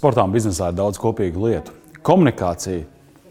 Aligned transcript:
Sportā 0.00 0.22
un 0.24 0.32
biznesā 0.32 0.70
ir 0.70 0.78
daudz 0.78 0.96
kopīgu 0.96 1.42
lietu. 1.44 1.74
Komunikācija 2.08 2.86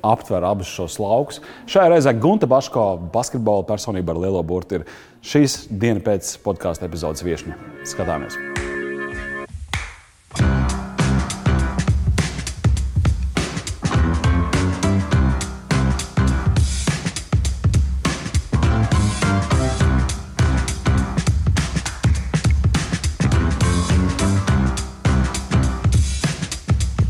aptver 0.06 0.46
abus 0.46 0.70
šos 0.70 1.00
laukus. 1.02 1.42
Šajā 1.66 1.90
reizē 1.96 2.14
Gunta 2.22 2.46
Baško, 2.50 2.84
basketbola 3.14 3.66
personība 3.72 4.14
ar 4.14 4.22
lielo 4.22 4.44
burtu, 4.46 4.78
ir 4.84 4.86
šīs 5.26 5.64
dienas 5.72 6.06
pēc 6.06 6.36
podkāstu 6.46 6.86
epizodes 6.86 7.26
viesne. 7.26 7.58
Skatāmies! 7.90 8.38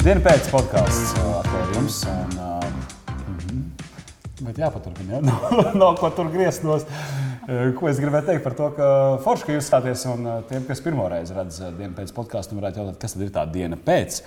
Diena 0.10 0.24
pēc 0.26 0.48
podkāsts 0.50 1.12
atkal 1.22 1.68
jums. 1.76 2.00
Un, 2.10 2.32
uh, 2.42 2.64
bet 4.42 4.58
jāpaturpina, 4.58 5.20
ja? 5.20 5.22
no, 5.28 5.60
no 5.78 5.90
ko 6.00 6.10
tur 6.18 6.32
grieztos. 6.34 6.88
Ko 7.78 7.92
es 7.92 8.02
gribēju 8.02 8.26
teikt 8.26 8.42
par 8.42 8.56
to, 8.58 8.72
ka 8.74 8.88
forši, 9.22 9.46
ka 9.46 9.54
jūs 9.54 9.70
stāties 9.70 10.08
un 10.10 10.26
tiem, 10.50 10.66
kas 10.66 10.82
pirmo 10.82 11.06
reizi 11.14 11.38
redz 11.38 11.60
dienu 11.78 11.94
pēc 12.00 12.10
podkāstu, 12.18 12.58
varētu 12.58 12.82
jautāt, 12.82 12.98
kas 13.04 13.14
tad 13.14 13.28
ir 13.28 13.30
tā 13.36 13.44
diena 13.54 13.78
pēc. 13.78 14.18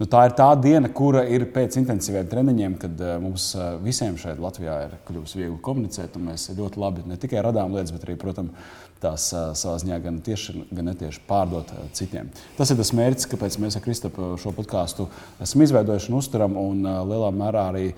Nu, 0.00 0.06
tā 0.10 0.24
ir 0.26 0.32
tā 0.38 0.48
diena, 0.58 0.88
kura 0.90 1.20
ir 1.28 1.44
pēc 1.54 1.76
intensīviem 1.78 2.26
treniņiem, 2.30 2.78
kad 2.80 3.02
mums 3.22 3.52
visiem 3.84 4.16
šeit 4.18 4.40
Latvijā 4.42 4.78
ir 4.86 4.96
kļuvusi 5.06 5.38
viegli 5.38 5.58
komunicēt. 5.62 6.16
Mēs 6.18 6.48
ļoti 6.56 6.80
labi 6.82 7.04
ne 7.06 7.18
tikai 7.20 7.42
radām 7.44 7.76
lietas, 7.76 7.92
bet 7.94 8.06
arī, 8.08 8.16
protams, 8.18 8.72
tās 9.02 9.28
savā 9.30 9.76
ziņā 9.82 9.98
gan 10.02 10.18
tieši, 10.24 10.56
gan 10.70 10.88
netieši 10.90 11.22
pārdot 11.28 11.70
citiem. 11.96 12.30
Tas 12.58 12.70
ir 12.70 12.78
tas 12.78 12.92
mērķis, 12.94 13.28
kāpēc 13.30 13.58
mēs 13.62 13.78
ar 13.78 13.84
Kristapu 13.84 14.32
šo 14.42 14.54
podkāstu 14.56 15.08
esam 15.42 15.64
izveidojuši 15.66 16.12
un 16.12 16.18
uzturam. 16.18 16.58
Un 16.58 16.86
lielā 16.86 17.32
mērā 17.34 17.66
arī 17.72 17.88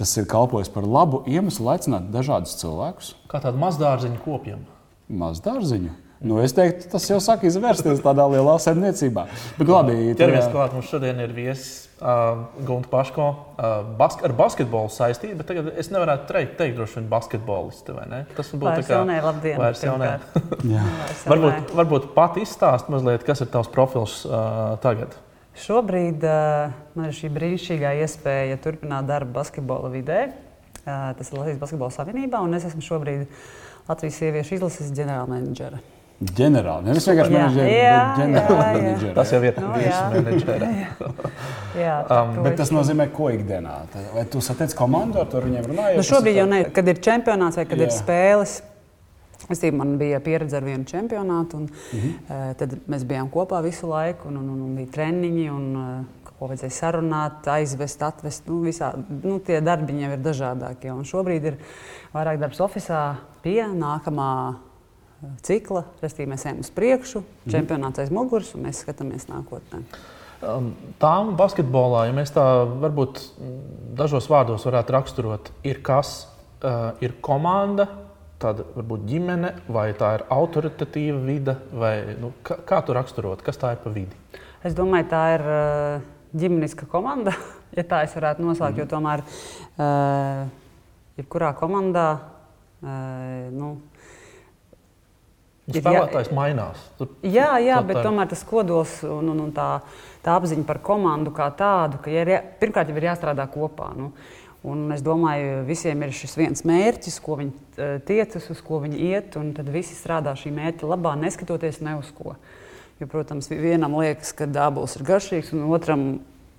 tas 0.00 0.12
ir 0.20 0.28
kalpojis 0.30 0.72
par 0.72 0.86
labu 0.88 1.22
iemeslu, 1.28 1.66
lai 1.66 1.78
aicinātu 1.78 2.12
dažādus 2.14 2.56
cilvēkus. 2.60 3.14
Kā 3.32 3.40
tādu 3.44 3.60
mazdārziņu 3.60 4.22
kopjumu? 4.24 4.78
Mazdārziņu. 5.20 5.96
Nu, 6.20 6.36
es 6.44 6.52
teiktu, 6.52 6.84
tas 6.92 7.06
jau 7.08 7.16
sāk 7.24 7.46
izvērsties 7.48 8.02
tādā 8.04 8.26
lielā 8.28 8.58
saimniecībā. 8.60 9.22
Bet 9.56 9.70
labi, 9.72 9.94
ķeramies 10.18 10.50
klāt. 10.52 10.74
Mums 10.76 10.90
šodien 10.92 11.22
ir 11.24 11.30
viesis 11.32 11.86
uh, 11.96 12.42
Gunta 12.68 12.90
Paško 12.92 13.28
uh, 13.30 13.70
bask 13.96 14.20
ar 14.28 14.34
basketbolu 14.36 14.90
saistība, 14.92 15.38
bet 15.38 15.48
tagad 15.48 15.70
es 15.80 15.88
nevarētu 15.88 16.26
teikt, 16.28 16.52
teikt 16.58 16.76
droši 16.76 16.98
vien 16.98 17.06
basketbolisti, 17.08 17.94
vai 17.96 18.04
ne? 18.10 18.18
Tas 18.36 18.50
būtu 18.52 18.68
tā 18.68 18.82
kā 18.84 18.98
jaunē, 18.98 19.16
labdien, 19.24 19.56
vairs 19.62 19.84
jaunē. 19.86 20.10
varbūt, 21.32 21.72
varbūt 21.78 22.10
pat 22.16 22.36
izstāst 22.42 22.90
mazliet, 22.92 23.24
kas 23.24 23.40
ir 23.40 23.48
tavs 23.54 23.70
profils 23.72 24.18
uh, 24.28 24.74
tagad. 24.84 25.16
Šobrīd 25.60 26.26
uh, 26.28 26.74
man 26.98 27.08
ir 27.08 27.16
šī 27.16 27.30
brīnišķīgā 27.32 27.94
iespēja 28.02 28.58
turpināt 28.60 29.08
darbu 29.08 29.38
basketbola 29.38 29.88
vidē. 29.96 30.20
Uh, 30.84 31.14
tas 31.16 31.32
ir 31.32 31.40
Latvijas 31.40 31.64
Basketbola 31.64 31.96
Savienībā, 31.96 32.44
un 32.44 32.60
es 32.60 32.68
esmu 32.68 32.84
šobrīd 32.84 33.24
Latvijas 33.88 34.20
sieviešu 34.20 34.58
izlases 34.58 34.92
ģenerālmenedžera. 35.00 35.80
Ģenerāli. 36.20 36.84
Nevis 36.84 37.06
vienkārši 37.08 37.32
menedžeri, 37.32 37.76
bet 37.80 38.18
ģenerāli 38.20 38.64
menedžeri. 38.74 39.12
Tas 39.16 39.30
jau 39.32 39.38
ir 39.40 39.60
no, 39.62 39.70
menedžeri. 40.12 40.66
jā, 41.86 41.94
um, 42.04 42.34
bet 42.44 42.58
tas 42.60 42.72
nozīmē, 42.76 43.06
ko 43.16 43.30
ikdienā? 43.32 43.76
Vai 44.12 44.26
tu 44.28 44.42
satiec 44.44 44.74
komandu, 44.76 45.22
ar 45.22 45.30
to 45.32 45.40
viņiem 45.46 45.70
runāji? 45.70 45.96
Nu, 45.96 46.04
šobrīd 46.04 46.42
jau 46.42 46.44
ne, 46.50 46.60
kad 46.76 46.92
ir 46.92 47.00
čempionāts 47.08 47.56
vai 47.56 47.64
kad 47.72 47.80
jā. 47.80 47.88
ir 47.88 47.96
spēles. 47.96 48.58
Es 49.50 49.64
tīm, 49.64 49.80
man 49.80 49.96
bija 49.98 50.20
pieredze 50.20 50.60
ar 50.60 50.68
vienu 50.68 50.84
čempionātu, 50.84 51.56
un 51.56 51.66
mm 51.72 52.00
-hmm. 52.04 52.54
tad 52.60 52.76
mēs 52.84 53.08
bijām 53.08 53.32
kopā 53.32 53.62
visu 53.64 53.88
laiku, 53.88 54.28
un, 54.28 54.36
un, 54.36 54.48
un, 54.48 54.62
un 54.68 54.76
bija 54.76 54.92
treniņi, 54.92 55.50
un 55.50 56.06
ko 56.38 56.48
vajadzēja 56.48 56.72
sarunāt, 56.72 57.48
aizvest, 57.48 58.02
atvest. 58.02 58.46
Nu, 58.46 58.60
visā, 58.64 58.92
nu, 59.24 59.38
tie 59.38 59.60
darbiņi 59.60 60.02
jau 60.02 60.12
ir 60.12 60.18
dažādākie. 60.18 60.92
Un 60.92 61.04
šobrīd 61.04 61.44
ir 61.44 61.56
vairāk 62.12 62.38
darbs 62.38 62.60
oficiālā 62.60 63.16
pie 63.42 63.64
nākamā 63.64 64.54
cikla, 65.44 65.84
respektīvi 66.00 66.32
mēs 66.32 66.46
ejam 66.46 66.62
uz 66.64 66.70
priekšu, 66.74 67.22
mm. 67.22 67.52
čempionāts 67.52 68.02
aiz 68.02 68.12
muguras 68.14 68.52
un 68.56 68.66
mēs 68.66 68.82
skatāmies 68.84 69.28
nākotnē. 69.30 69.82
Um, 70.40 70.70
Tām 71.00 71.34
basketbolā, 71.36 72.06
ja 72.08 72.14
mēs 72.16 72.32
tā 72.32 72.44
varbūt 72.80 73.20
dažos 73.98 74.30
vārdos 74.32 74.64
varētu 74.64 74.94
raksturot, 74.96 75.50
ir 75.68 75.82
kas, 75.84 76.30
uh, 76.64 76.94
ir 77.04 77.18
komanda, 77.24 77.90
tāda 78.40 78.64
varbūt 78.72 79.04
ģimene, 79.10 79.52
vai 79.68 79.90
tā 79.98 80.14
ir 80.16 80.24
autoritatīva 80.32 81.20
vide, 81.26 81.58
vai 81.76 81.94
nu, 82.16 82.32
kā, 82.46 82.56
kā 82.64 82.80
tu 82.86 82.96
raksturot, 82.96 83.44
kas 83.44 83.60
tā 83.60 83.74
ir 83.76 83.84
pa 83.84 83.92
vidi? 83.92 84.16
Es 84.64 84.72
domāju, 84.76 85.10
tā 85.12 85.22
ir 85.36 85.44
uh, 85.44 86.08
ģimeniska 86.40 86.88
komanda, 86.88 87.36
ja 87.76 87.84
tā 87.84 88.06
es 88.08 88.16
varētu 88.16 88.46
nosaukt, 88.46 88.78
mm. 88.78 88.80
jo 88.80 88.88
tomēr 88.88 89.24
uh, 89.28 90.44
jebkurā 91.20 91.52
komandā 91.60 92.10
nu, 92.80 93.74
Spēlētājs 95.70 96.32
mainās. 96.34 96.82
Tur, 96.98 97.12
jā, 97.22 97.52
jā 97.62 97.78
tā, 97.78 97.86
bet 97.86 98.02
tomēr 98.02 98.28
tas 98.32 98.44
kodols 98.46 98.98
un, 99.06 99.30
un, 99.32 99.40
un 99.46 99.54
tā, 99.56 99.70
tā 100.24 100.36
apziņa 100.40 100.66
par 100.68 100.82
komandu 100.84 101.32
kā 101.36 101.50
tādu, 101.56 102.02
ka 102.02 102.12
ja 102.12 102.26
ir, 102.26 102.36
pirmkārt 102.60 102.90
jau 102.90 102.98
ir 102.98 103.10
jāstrādā 103.12 103.46
kopā. 103.52 103.92
Nu, 103.96 104.12
Un 104.60 104.90
es 104.92 105.00
domāju, 105.00 105.62
visiem 105.64 106.02
ir 106.04 106.10
šis 106.12 106.34
viens 106.36 106.62
mērķis, 106.68 107.14
ko 107.24 107.38
viņi 107.38 107.52
uh, 107.54 107.94
tiecas, 108.04 108.44
uz 108.52 108.58
ko 108.60 108.82
viņi 108.82 108.98
iet, 109.08 109.36
un 109.40 109.54
tad 109.56 109.70
visi 109.72 109.96
strādā 109.96 110.34
šī 110.36 110.52
mērķa 110.52 110.88
labā, 110.90 111.14
neskatoties 111.16 111.80
ne 111.80 111.94
uz 111.96 112.10
ko. 112.12 112.34
Jo, 113.00 113.08
protams, 113.08 113.48
vienam 113.48 113.96
liekas, 113.96 114.34
ka 114.36 114.44
dābols 114.44 114.98
ir 114.98 115.06
garšīgs, 115.08 115.54
un 115.56 115.64
otram, 115.72 116.02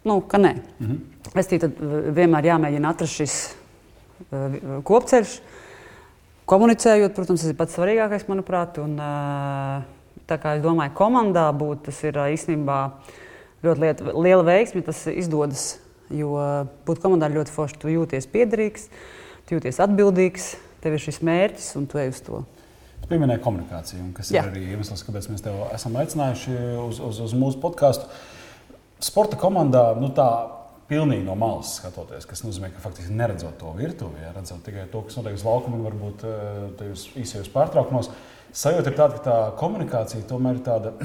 nu, 0.08 0.16
ka 0.26 0.42
nē. 0.42 0.56
-hmm. 0.80 0.98
Es 1.38 1.48
tikai 1.48 1.70
vienmēr 2.18 2.50
jāmēģina 2.50 2.90
atrast 2.90 3.22
šis 3.22 3.36
uh, 4.32 4.82
kopceļš, 4.82 5.38
Komunicējot, 6.50 7.14
protams, 7.16 7.44
tas 7.44 7.52
ir 7.52 7.58
pats 7.60 7.76
svarīgākais, 7.78 8.26
manuprāt. 8.30 8.80
Un, 8.82 8.98
tā 10.30 10.38
kā 10.42 10.56
es 10.58 10.64
domāju, 10.64 10.94
komandā 10.98 11.48
būt, 11.56 11.86
tas 11.90 12.02
ir 12.08 12.18
īstenībā 12.34 12.80
ļoti 13.66 13.84
liet, 13.84 14.04
liela 14.16 14.46
veiksme, 14.48 14.84
tas 14.86 15.06
izdodas. 15.12 15.66
Jo 16.12 16.36
būt 16.88 17.00
komandā 17.00 17.30
ir 17.30 17.38
ļoti 17.40 17.54
forši. 17.56 17.78
Tu 17.80 17.94
jūties 17.94 18.28
piederīgs, 18.34 18.90
tu 19.48 19.56
jūties 19.56 19.80
atbildīgs, 19.84 20.50
tev 20.84 20.98
ir 20.98 21.04
šis 21.04 21.22
mērķis 21.24 21.70
un 21.80 21.86
tu 21.88 22.02
ej 22.02 22.12
uz 22.12 22.20
to. 22.26 22.42
Pieminēja 23.12 23.42
komunikāciju, 23.44 24.10
kas 24.16 24.30
Jā. 24.32 24.44
ir 24.46 24.54
arī 24.54 24.74
iemesls, 24.74 25.04
kāpēc 25.04 25.28
mēs 25.32 25.44
tevi 25.44 25.64
esam 25.76 25.96
aicinājuši 26.00 26.58
uz, 26.80 27.00
uz, 27.04 27.22
uz 27.26 27.34
mūsu 27.36 27.60
podkāstu. 27.64 28.08
Sporta 29.04 29.40
komandā 29.40 29.90
nu, 30.00 30.12
tā 30.16 30.28
pilnīgi 30.92 31.24
no 31.24 31.38
malas 31.40 31.78
skatoties, 31.80 32.28
kas 32.28 32.44
nozīmē, 32.44 32.74
ka 32.74 32.84
faktiski 32.84 33.16
neredzot 33.16 33.56
to 33.62 33.72
virtuvi, 33.78 34.20
ja, 34.26 34.34
redzot 34.36 34.64
tikai 34.66 34.90
to, 34.92 35.06
kas 35.08 35.18
notiek 35.20 35.40
uz 35.40 35.48
laukuma, 35.48 35.80
varbūt 35.88 36.28
eh, 36.28 36.62
tajos 36.82 37.08
īsajos 37.22 37.52
pārtraukumos. 37.54 38.12
Sajūta 38.52 38.92
ir 38.92 38.98
tāda, 38.98 39.18
ka 39.18 39.24
tā 39.24 39.36
komunikācija 39.62 40.28
tomēr 40.30 40.60
ir 40.60 40.64
tāda. 40.68 40.96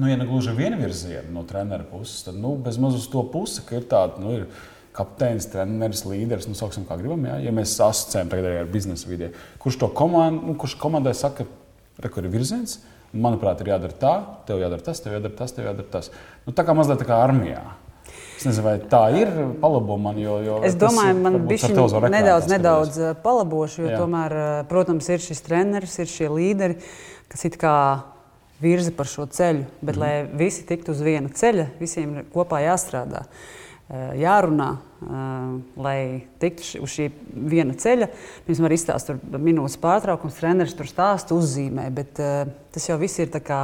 Nu, 0.00 0.06
ja 0.08 0.14
ne 0.16 0.24
gluži 0.24 0.52
vienvirziena 0.56 1.28
no 1.34 1.42
treneru 1.44 1.84
puses, 1.90 2.22
tad 2.24 2.36
nu, 2.40 2.54
bezmaz 2.62 2.94
uz 2.96 3.08
to 3.10 3.20
pusi, 3.28 3.60
ka 3.66 3.74
ir 3.76 3.88
tāda, 3.90 4.20
nu, 4.22 4.30
ir 4.38 4.46
kapteinis, 4.96 5.48
treneris, 5.50 6.04
līderis, 6.08 6.46
nu, 6.48 6.56
sauksim, 6.56 6.86
kā 6.88 6.96
gribam. 6.96 7.26
Ja, 7.28 7.34
ja 7.42 7.52
mēs 7.52 7.74
asociējam 7.74 8.30
tagad 8.32 8.46
arī 8.48 8.62
ar 8.62 8.70
biznesa 8.70 9.10
vidē, 9.10 9.32
kurš 9.60 9.80
to 9.82 9.90
komandu, 9.98 10.46
nu, 10.46 10.54
kurš 10.62 10.78
komandai 10.80 11.12
saka, 11.18 11.44
ka 12.00 12.12
kur 12.14 12.24
ir 12.24 12.32
virziens, 12.32 12.78
manuprāt, 13.12 13.60
ir 13.60 13.74
jādara 13.74 13.98
tā, 14.06 14.14
tev 14.48 14.62
jādara 14.62 14.86
tas, 14.86 15.02
tev 15.04 15.18
jādara 15.18 15.36
tas, 15.42 15.54
tev 15.58 15.68
jādara 15.68 15.92
tas. 15.98 16.10
Nu, 16.46 16.54
tā 16.56 16.64
kā 16.64 16.78
mazliet 16.78 17.02
tā 17.02 17.10
kā 17.10 17.20
armijā. 17.20 17.66
Es 18.40 18.46
nezinu, 18.48 18.64
vai 18.64 18.78
tā 18.88 19.02
ir. 19.12 19.28
Palabo 19.60 19.98
man, 20.00 20.16
jo, 20.16 20.38
jo 20.40 20.54
es 20.64 20.72
domāju, 20.80 21.12
man 21.20 21.34
bija 21.44 21.68
nedaudz, 22.08 22.46
nedaudz 22.48 22.94
eh, 22.96 23.10
palabošu, 23.20 23.82
jo 23.84 23.90
Jā. 23.92 23.98
tomēr, 24.00 24.34
eh, 24.34 24.52
protams, 24.70 25.10
ir 25.12 25.20
šis 25.20 25.44
treneris, 25.44 25.98
ir 26.00 26.08
šie 26.08 26.30
līderi, 26.32 26.78
kas 27.28 27.44
it 27.44 27.58
kā 27.60 27.74
virza 28.64 28.94
par 28.96 29.10
šo 29.12 29.26
ceļu. 29.28 29.66
Bet, 29.82 29.92
mm. 29.92 30.00
lai 30.00 30.40
visi 30.40 30.64
tiktu 30.64 30.94
uz 30.96 31.02
viena 31.04 31.28
ceļa, 31.28 31.66
visiem 31.82 32.16
ir 32.16 32.30
kopā 32.32 32.62
jāstrādā. 32.64 33.26
Eh, 33.90 34.08
jārunā, 34.22 34.70
lai 35.80 36.00
tiktu 36.40 36.80
uz 36.86 36.96
šī 36.96 37.10
viena 37.52 37.76
ceļa. 37.76 38.08
Pirms 38.48 38.64
var 38.64 38.76
izstāstīt 38.78 39.36
minūtes 39.36 39.76
pārtraukums, 39.84 40.40
treneris 40.40 40.76
tur 40.80 40.88
stāsta, 40.88 41.36
uzzīmē, 41.36 41.90
bet 41.92 42.16
tas 42.16 42.88
jau 42.88 42.96
viss 43.00 43.20
ir 43.20 43.28
tā 43.36 43.44
kā 43.44 43.62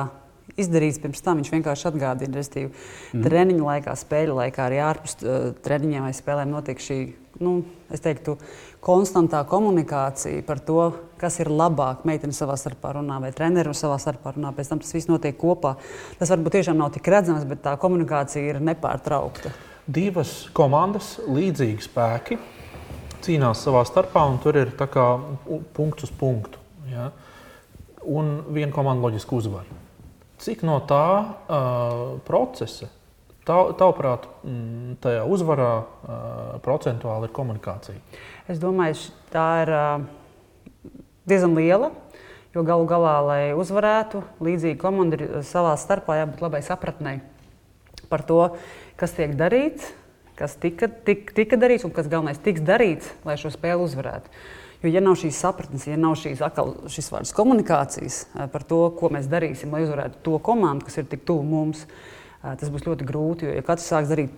izdarīts 0.60 1.00
pirms 1.02 1.22
tam. 1.24 1.40
Viņš 1.40 1.52
vienkārši 1.52 1.88
atgādina, 1.90 2.38
respektīvi, 2.38 2.72
mm. 2.72 3.26
treniņu 3.26 3.68
laikā, 3.68 3.94
spēļu 4.00 4.40
laikā, 4.40 4.66
arī 4.68 4.80
ārpus 4.84 5.18
uh, 5.20 5.50
treniņiem 5.64 6.08
vai 6.08 6.14
spēlēm 6.16 6.52
notiek 6.52 6.80
šī, 6.82 6.98
nu, 7.44 7.58
es 7.92 8.02
teiktu, 8.04 8.36
konstantā 8.84 9.42
komunikācija 9.48 10.44
par 10.46 10.60
to, 10.64 10.88
kas 11.20 11.38
ir 11.42 11.50
labāk. 11.52 12.04
Meitene 12.08 12.36
savā 12.36 12.56
starpā 12.60 12.96
runā, 12.96 13.20
vai 13.22 13.32
treneris 13.36 13.84
savā 13.84 14.00
starpā 14.02 14.34
runā, 14.36 14.52
pēc 14.56 14.72
tam 14.72 14.82
tas 14.82 14.96
viss 14.96 15.10
notiek 15.10 15.36
kopā. 15.40 15.76
Tas 16.20 16.32
varbūt 16.32 16.58
tiešām 16.58 16.80
nav 16.80 16.92
tik 16.96 17.08
redzams, 17.12 17.46
bet 17.48 17.64
tā 17.66 17.76
komunikācija 17.80 18.54
ir 18.54 18.60
nepārtraukta. 18.64 19.54
Divas 19.86 20.48
komandas, 20.56 21.14
līdzīgi 21.30 21.84
spēki, 21.84 22.40
cīnās 23.26 23.62
savā 23.62 23.84
starpā, 23.86 24.24
un 24.26 24.40
tur 24.42 24.58
ir 24.58 24.72
punkts 25.76 26.08
uz 26.08 26.14
punktu. 26.14 26.62
Ja? 26.90 27.10
Un 28.06 28.38
viena 28.54 28.74
komanda 28.74 29.06
loģiski 29.06 29.34
uzvar. 29.34 29.66
Cik 30.42 30.62
no 30.68 30.80
tā 30.84 31.06
uh, 31.48 32.20
procesa 32.26 32.90
Tavuprāt, 33.46 34.24
mm, 34.42 34.96
tajā 34.98 35.20
uzvarā 35.30 35.70
procentuāli 36.64 37.28
ir 37.28 37.34
komunikācija? 37.34 38.00
Es 38.50 38.58
domāju, 38.58 39.12
tā 39.30 39.46
ir 39.62 39.70
diezgan 41.30 41.54
liela. 41.54 41.92
Jo 42.56 42.64
galu 42.66 42.88
galā, 42.88 43.14
lai 43.22 43.40
uzvarētu, 43.54 44.24
līdzīgi 44.42 44.80
komanda 44.80 45.18
ir 45.18 45.44
savā 45.46 45.76
starpā 45.78 46.16
jābūt 46.22 46.42
labai 46.42 46.62
sapratnei 46.64 47.20
par 48.10 48.24
to, 48.26 48.40
kas 48.98 49.12
tiek 49.14 49.34
darīts, 49.36 49.92
kas 50.38 50.56
tika, 50.58 50.88
tik, 50.88 51.30
tika 51.36 51.58
darīts 51.60 51.84
un 51.86 51.92
kas 51.94 52.08
galvenais 52.10 52.40
tiks 52.42 52.64
darīts, 52.64 53.12
lai 53.28 53.36
šo 53.38 53.52
spēli 53.52 53.84
uzvarētu. 53.84 54.32
Jo, 54.86 54.92
ja 54.94 55.00
nav 55.02 55.16
šīs 55.18 55.38
sapratnes, 55.42 55.86
ja 55.88 55.96
nav 55.98 56.14
šīs 56.20 56.42
akal, 56.46 56.74
šis 56.92 57.10
vārds 57.10 57.34
komunikācijas 57.34 58.20
par 58.52 58.62
to, 58.62 58.84
ko 58.98 59.10
mēs 59.10 59.26
darīsim, 59.30 59.72
lai 59.74 59.82
uzvarētu 59.82 60.20
to 60.22 60.38
komandu, 60.38 60.86
kas 60.86 61.00
ir 61.00 61.08
tik 61.10 61.24
tuvu 61.26 61.42
mums, 61.42 61.86
tas 62.42 62.70
būs 62.70 62.86
ļoti 62.86 63.08
grūti. 63.08 63.48
Jo, 63.48 63.56
ja 63.58 63.64
katrs 63.66 63.88
sāks 63.90 64.12
darīt 64.12 64.30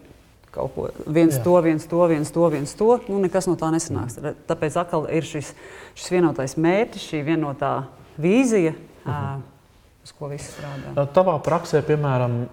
kaut 0.55 0.73
ko 0.73 0.89
viens 1.05 1.37
Jā. 1.37 1.43
to, 1.45 1.59
viens 1.65 1.85
to, 1.85 2.00
viens 2.09 2.33
to, 2.33 2.49
viens 2.49 2.73
to, 2.79 2.89
nu 3.12 3.21
nekas 3.21 3.50
no 3.50 3.59
tā 3.61 3.69
nesanāks. 3.75 4.17
Mm. 4.17 4.41
Tāpēc 4.49 4.81
atkal 4.81 5.05
ir 5.12 5.29
šis, 5.29 5.53
šis 5.99 6.12
vienotais 6.17 6.56
mērķis, 6.56 7.09
šī 7.12 7.23
vienotā 7.27 7.73
vīzija. 8.17 8.73
Mm 9.05 9.12
-hmm. 9.12 9.47
Uz 10.05 10.12
ko 10.17 10.29
viss 10.33 10.55
strādā? 10.56 11.06
Tavā 11.12 11.37
praksē, 11.45 11.83
piemēram, 11.83 12.47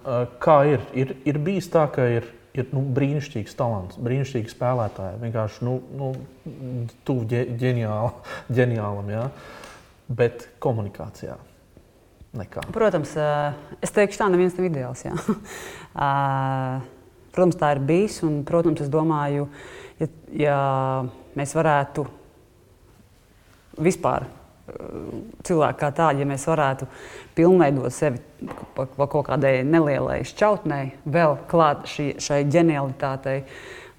kā 0.44 0.58
ir? 0.74 0.82
Ir, 0.94 1.16
ir 1.26 1.38
bijis 1.40 1.70
tā, 1.72 1.88
ka 1.88 2.08
ir, 2.08 2.26
ir 2.62 2.70
nu, 2.76 2.84
brīnišķīgs 2.96 3.58
talants, 3.58 4.00
brīnišķīgi 4.02 4.54
spēlētāji. 4.54 5.20
Vienkārši 5.24 5.68
nu, 5.68 5.76
nu, 5.98 6.12
tuvu 7.08 7.26
ģeniāli, 7.32 8.14
ģeniālam, 8.60 9.12
ja? 9.14 9.28
bet 10.08 10.48
komunikācijā. 10.62 11.38
Nekā. 12.36 12.66
Protams, 12.76 13.14
es 13.80 13.94
teikšu, 13.96 14.20
tā 14.20 14.26
neviens 14.28 14.58
nav 14.58 14.66
ideāls. 14.68 15.06
Protams, 17.36 17.58
tā 17.60 17.70
ir 17.76 17.82
bijis. 17.88 18.18
Un, 18.28 18.42
protams, 18.48 18.84
es 18.84 18.92
domāju, 18.92 19.48
ja, 20.02 20.08
ja 20.36 20.58
mēs 21.40 21.56
varētu 21.56 22.04
vispār 23.88 24.28
cilvēki 25.46 25.80
kā 25.80 25.90
tādi, 25.94 26.24
ja 26.24 26.28
mēs 26.30 26.46
varētu 26.50 26.88
pilnveidot 27.38 27.94
sevi 27.94 28.22
pa, 28.76 28.88
pa 28.90 29.08
kaut 29.12 29.28
kādai 29.30 29.60
nelielai 29.68 30.24
šķautnei, 30.26 30.96
vēl 31.06 31.38
klāt 31.52 31.86
šī, 31.92 32.08
šai 32.22 32.44
ģenialitātei 32.50 33.44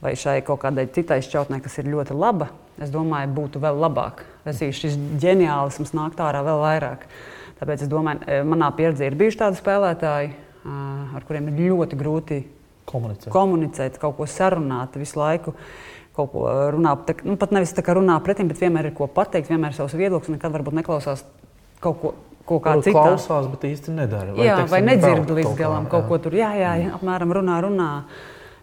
vai 0.02 0.14
šai 0.18 0.40
kaut 0.46 0.60
kādai 0.64 0.88
citai 0.92 1.20
šķautnei, 1.24 1.62
kas 1.64 1.78
ir 1.80 1.90
ļoti 1.92 2.16
laba, 2.18 2.50
es 2.82 2.90
domāju, 2.92 3.32
būtu 3.36 3.62
vēl 3.62 3.78
labāk. 3.86 4.24
Es 4.44 4.60
domāju, 4.60 4.76
šis 4.82 4.98
ģeniālisms 5.22 5.94
nāk 5.96 6.18
ārā 6.20 6.42
vēl 6.46 6.60
vairāk. 6.62 7.06
Tāpēc 7.60 7.86
es 7.86 7.90
domāju, 7.90 8.42
manā 8.46 8.68
pieredzē 8.76 9.08
ir 9.08 9.16
bijuši 9.18 9.40
tādi 9.40 9.60
spēlētāji, 9.62 10.34
ar 11.16 11.24
kuriem 11.26 11.48
ir 11.50 11.62
ļoti 11.70 11.98
grūti 11.98 12.42
komunicēt, 12.86 13.30
komunicēt 13.32 14.00
kaut 14.02 14.18
ko 14.18 14.26
sarunāt 14.30 14.98
visu 15.00 15.18
laiku. 15.20 15.56
Kaut 16.16 16.30
ko 16.32 16.46
runā, 16.72 16.94
tā, 17.04 17.12
nu, 17.28 17.36
pat 17.36 17.50
nevis 17.52 17.74
tā 17.76 17.82
kā 17.84 17.92
runā 17.96 18.16
pretim, 18.24 18.48
bet 18.48 18.60
vienmēr 18.62 18.88
ir 18.88 18.94
ko 18.96 19.04
pateikt, 19.04 19.50
vienmēr 19.52 19.74
ir 19.74 19.76
savs 19.76 19.96
viedoklis, 19.98 20.32
nekad 20.32 20.54
varbūt 20.54 20.78
neklausās 20.78 21.26
kaut 21.84 22.00
ko 22.00 22.14
kaut 22.46 22.62
kā 22.62 22.76
citu. 22.78 22.94
Klausās, 22.94 23.50
bet 23.50 23.66
īsti 23.68 23.92
nedara. 23.96 24.32
Vai, 24.36 24.46
jā, 24.46 24.56
teiksim, 24.60 24.72
vai 24.72 24.80
nedzird 24.86 25.34
līdz 25.38 25.52
galam 25.58 25.90
kaut, 25.90 26.06
kaut 26.06 26.22
ko 26.22 26.22
tur. 26.26 26.38
Jā, 26.38 26.52
jā, 26.58 26.72
jā, 26.84 26.94
apmēram 26.98 27.34
runā, 27.40 27.60
runā. 27.66 27.90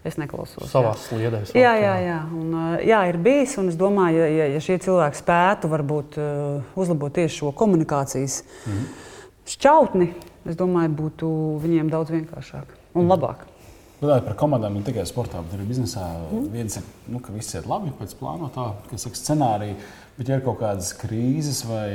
Es 0.04 0.18
neklausos. 0.20 0.66
Savā 0.68 0.90
sliedē. 1.00 1.38
Jā, 1.56 1.70
jā, 1.80 1.94
jā. 2.04 2.18
Un, 2.36 2.50
jā, 2.84 2.98
ir 3.08 3.16
bijis. 3.24 3.54
Un 3.60 3.70
es 3.72 3.78
domāju, 3.80 4.26
ja, 4.28 4.50
ja 4.52 4.60
šie 4.60 4.76
cilvēki 4.84 5.16
spētu 5.16 5.70
varbūt 5.72 6.18
uh, 6.20 6.76
uzlabot 6.76 7.14
tieši 7.16 7.38
šo 7.38 7.52
komunikācijas 7.56 8.42
mm 8.44 8.72
-hmm. 8.74 9.14
šķautni, 9.54 10.10
es 10.44 10.60
domāju, 10.60 10.92
būtu 10.98 11.30
viņiem 11.64 11.88
daudz 11.88 12.12
vienkāršāk 12.12 12.76
un 12.94 13.06
mm 13.06 13.10
-hmm. 13.10 13.53
Runājot 14.02 14.26
par 14.26 14.36
komandām, 14.36 14.74
ne 14.76 14.84
tikai 14.84 15.04
sportā, 15.08 15.40
bet 15.44 15.54
arī 15.56 15.68
biznesā. 15.68 16.04
Mm. 16.26 16.48
Viens 16.52 16.78
ir, 16.80 16.86
nu, 17.08 17.20
ka 17.22 17.32
viss 17.34 17.54
iet 17.54 17.68
labi 17.70 17.92
pēc 17.98 18.16
plānotā, 18.18 18.72
kas 18.90 19.06
ir 19.06 19.16
scenārija, 19.16 19.78
bet 20.18 20.30
ja 20.30 20.38
ir 20.38 20.44
kaut 20.44 20.58
kādas 20.60 20.90
krīzes 20.98 21.62
vai 21.68 21.88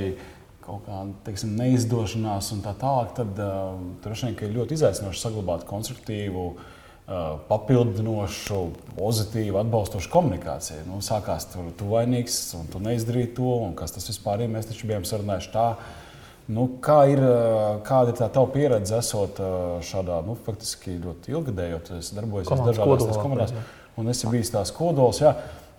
kaut 0.64 0.86
kāda 0.86 1.14
teiksim, 1.26 1.56
neizdošanās 1.58 2.52
un 2.56 2.64
tā 2.66 2.76
tālāk, 2.78 3.14
tad 3.18 3.40
uh, 3.42 3.78
droši 4.04 4.30
vien 4.30 4.38
ir 4.46 4.58
ļoti 4.60 4.78
izaicinoši 4.78 5.24
saglabāt 5.24 5.66
konstruktīvu, 5.70 6.44
uh, 6.56 7.40
papildinošu, 7.50 8.60
pozitīvu, 8.98 9.58
atbalstošu 9.64 10.12
komunikāciju. 10.14 10.86
Nu, 10.90 11.02
sākās 11.06 11.50
tur, 11.54 11.72
tu 11.78 11.90
vainīgs 11.90 12.38
un 12.60 12.70
tu 12.72 12.82
neizdarīji 12.86 13.34
to, 13.40 13.50
un 13.66 13.74
kas 13.78 13.96
tas 13.98 14.06
vispār 14.12 14.46
ir. 14.46 14.54
Mēs 14.54 14.70
taču 14.70 14.90
bijām 14.90 15.08
sarunājuši 15.10 15.52
tā 15.56 15.72
Nu, 16.50 16.66
kā 16.82 17.04
ir, 17.12 17.20
kāda 17.86 18.10
ir 18.10 18.18
tā 18.18 18.28
tava 18.34 18.50
pieredze, 18.50 18.98
esot 18.98 19.38
šādā 19.86 20.18
nu, 20.26 20.34
faktiski 20.48 20.96
ļoti 20.98 21.36
ilgadējā, 21.36 21.82
es 22.00 22.10
darbojos 22.18 22.50
dažādās 22.50 23.20
komandās, 23.22 23.54
un 24.00 24.10
es 24.10 24.24
biju 24.26 24.48
tās 24.56 24.72
kodols. 24.74 25.22
Jā. 25.22 25.36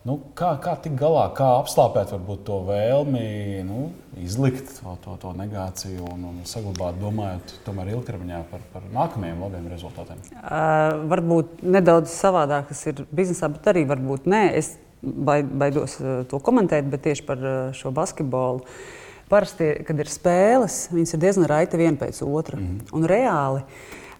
Nu, 0.06 0.14
kā, 0.38 0.54
kā 0.62 0.76
tikt 0.80 0.94
galā, 0.96 1.26
kā 1.36 1.48
apslāpēt 1.58 2.14
varbūt, 2.14 2.44
to 2.46 2.60
vēlmi 2.68 3.24
nu, 3.68 3.88
izlikt 4.22 4.70
to, 4.78 4.94
to, 5.04 5.16
to 5.20 5.32
negāciju 5.36 6.06
un, 6.14 6.22
un 6.30 6.38
saglabāt, 6.48 6.96
domājot 7.02 7.52
tomēr 7.66 7.90
ilgtermiņā 7.96 8.38
par, 8.52 8.62
par 8.72 8.86
nākamajiem 8.94 9.42
labiem 9.44 9.66
rezultātiem? 9.74 10.22
Uh, 10.38 11.02
varbūt 11.10 11.66
nedaudz 11.66 12.14
savādāk 12.14 12.70
tas 12.70 12.86
ir 12.88 13.02
biznesā, 13.10 13.50
bet 13.52 13.68
arī 13.74 13.84
varbūt 13.90 14.30
nē. 14.30 14.46
Es 14.62 14.78
baidos 15.02 15.98
to 16.30 16.40
komentēt, 16.46 16.88
bet 16.94 17.04
tieši 17.10 17.26
par 17.28 17.44
šo 17.76 17.92
basketbolu. 17.96 18.64
Uh, 18.64 18.99
Parasti, 19.30 19.68
kad 19.86 20.00
ir 20.02 20.08
spēles, 20.10 20.88
viņas 20.90 21.14
ir 21.14 21.20
diezgan 21.22 21.46
raiti 21.46 21.78
viena 21.78 21.98
pēc 22.00 22.18
otras. 22.26 22.58
Mm 22.58 22.78
-hmm. 22.78 22.94
Un 22.98 23.04
reāli 23.06 23.62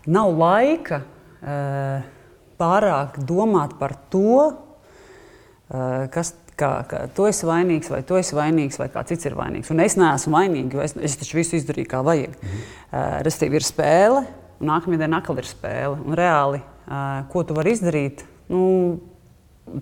nav 0.06 0.38
laika 0.38 1.00
uh, 1.02 2.02
pārāk 2.58 3.18
domāt 3.18 3.74
par 3.78 3.96
to, 4.10 4.52
uh, 4.52 6.06
kas 6.10 6.34
kā, 6.56 6.70
ka 6.88 7.06
tu 7.14 7.26
esi 7.26 7.46
vainīgs, 7.46 7.90
vai 7.90 8.02
tu 8.02 8.16
esi 8.16 8.36
vainīgs, 8.36 8.78
vai 8.78 8.88
kā 8.88 9.04
cits 9.06 9.26
ir 9.26 9.34
vainīgs. 9.34 9.70
Un 9.70 9.80
es 9.80 9.96
neesmu 9.96 10.36
vainīgs, 10.36 10.74
jo 10.74 10.80
es, 10.80 10.94
es 10.96 11.16
taču 11.16 11.36
visu 11.36 11.56
izdarīju 11.56 11.88
kā 11.88 12.04
vajag. 12.04 12.30
Mm 12.30 12.48
-hmm. 12.48 12.60
uh, 12.92 13.22
Restīvi 13.22 13.54
ir 13.54 13.62
spēle, 13.62 14.24
un 14.60 14.66
nākamajā 14.66 14.98
dienā 14.98 15.16
atkal 15.16 15.38
ir 15.38 15.44
spēle. 15.44 15.98
Un 16.06 16.14
reāli, 16.14 16.60
uh, 16.60 17.28
ko 17.32 17.42
tu 17.42 17.54
vari 17.54 17.72
izdarīt? 17.72 18.24
Nu, 18.48 18.98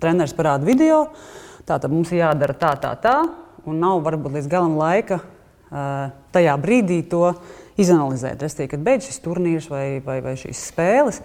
treneris 0.00 0.34
parāda 0.34 0.64
video, 0.64 1.08
tā 1.66 1.78
tad 1.80 1.90
mums 1.90 2.12
ir 2.12 2.18
jādara 2.18 2.54
tā, 2.54 2.80
tā, 2.80 2.96
tā 3.00 3.28
un 3.68 3.82
nav 3.82 4.00
varbūt 4.06 4.38
līdz 4.38 4.48
galam 4.50 4.78
laika 4.78 5.20
tajā 6.32 6.54
brīdī 6.60 7.02
to 7.10 7.32
izanalizēt. 7.78 8.40
Respektīvi, 8.42 8.72
kad 8.72 8.84
beidzas 8.86 9.10
šis 9.12 9.22
turnīrs 9.24 9.68
vai, 9.70 9.84
vai, 10.04 10.18
vai 10.24 10.34
šīs 10.40 10.64
spēles, 10.70 11.20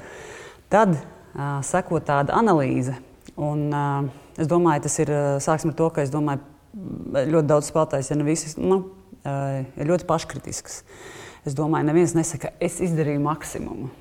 tad 0.74 0.95
uh, 0.98 1.62
seko 1.66 2.01
tāda 2.04 2.36
analīze. 2.38 2.95
Un, 3.39 3.70
uh, 3.72 4.10
es 4.38 4.50
domāju, 4.51 4.86
tas 4.86 5.00
ir 5.01 5.13
sāksim 5.44 5.72
ar 5.72 5.79
to, 5.79 5.89
ka 5.96 6.06
domāju, 6.12 6.44
ļoti 7.13 7.50
daudz 7.50 7.70
spēlētājs, 7.70 8.12
ja 8.12 8.20
ne 8.20 8.27
visi, 8.27 8.53
nu, 8.62 8.79
uh, 9.24 9.60
ir 9.63 9.89
ļoti 9.89 10.10
paškritisks. 10.10 10.82
Es 11.48 11.58
domāju, 11.58 11.89
neviens 11.89 12.15
nesaka, 12.15 12.53
es 12.63 12.79
izdarīju 12.84 13.24
maksimumu. 13.24 13.91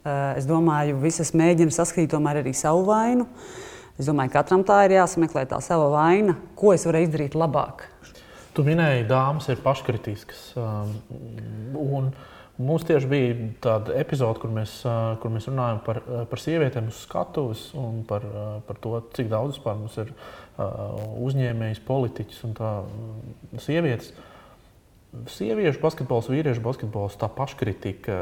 Uh, 0.00 0.32
es 0.40 0.46
domāju, 0.48 0.96
visas 1.02 1.34
mēģina 1.36 1.74
saskatīt 1.76 2.14
tomēr 2.14 2.40
arī 2.40 2.54
savu 2.56 2.86
vainu. 2.88 3.28
Uh, 3.28 3.68
Es 4.00 4.08
domāju, 4.08 4.32
ka 4.32 4.40
katram 4.40 4.62
tā 4.64 4.78
ir 4.86 4.94
jāsameklē 4.96 5.42
tā 5.50 5.58
sava 5.60 5.90
vaina, 5.92 6.32
ko 6.56 6.72
es 6.72 6.86
varu 6.88 7.02
izdarīt 7.04 7.34
labāk. 7.36 7.84
Tu 8.56 8.64
minēji, 8.64 9.04
dāmas 9.10 9.50
ir 9.52 9.60
paškritiskas. 9.60 10.38
Um, 10.56 12.08
mums 12.56 12.86
tieši 12.88 13.10
bija 13.10 13.34
tāda 13.60 13.98
epizode, 14.00 14.40
kur 14.40 14.54
mēs, 14.56 14.78
uh, 14.88 15.18
kur 15.20 15.34
mēs 15.34 15.50
runājam 15.50 15.82
par, 15.84 16.00
uh, 16.06 16.22
par 16.30 16.40
sievietēm 16.40 16.88
uz 16.88 17.02
skatuves 17.04 17.66
un 17.76 18.00
par, 18.08 18.24
uh, 18.24 18.48
par 18.64 18.80
to, 18.80 18.96
cik 19.18 19.28
daudz 19.32 19.60
mums 19.68 20.00
ir 20.00 20.14
uzņēmējs, 20.60 21.84
politiķis 21.86 22.42
un 22.48 22.56
tā 22.56 22.72
sievietes. 23.64 24.10
Sieviešu 25.10 25.80
basketbols, 25.82 26.28
vīriešu 26.30 26.62
basketbols, 26.62 27.16
tā 27.18 27.26
paškritika. 27.34 28.16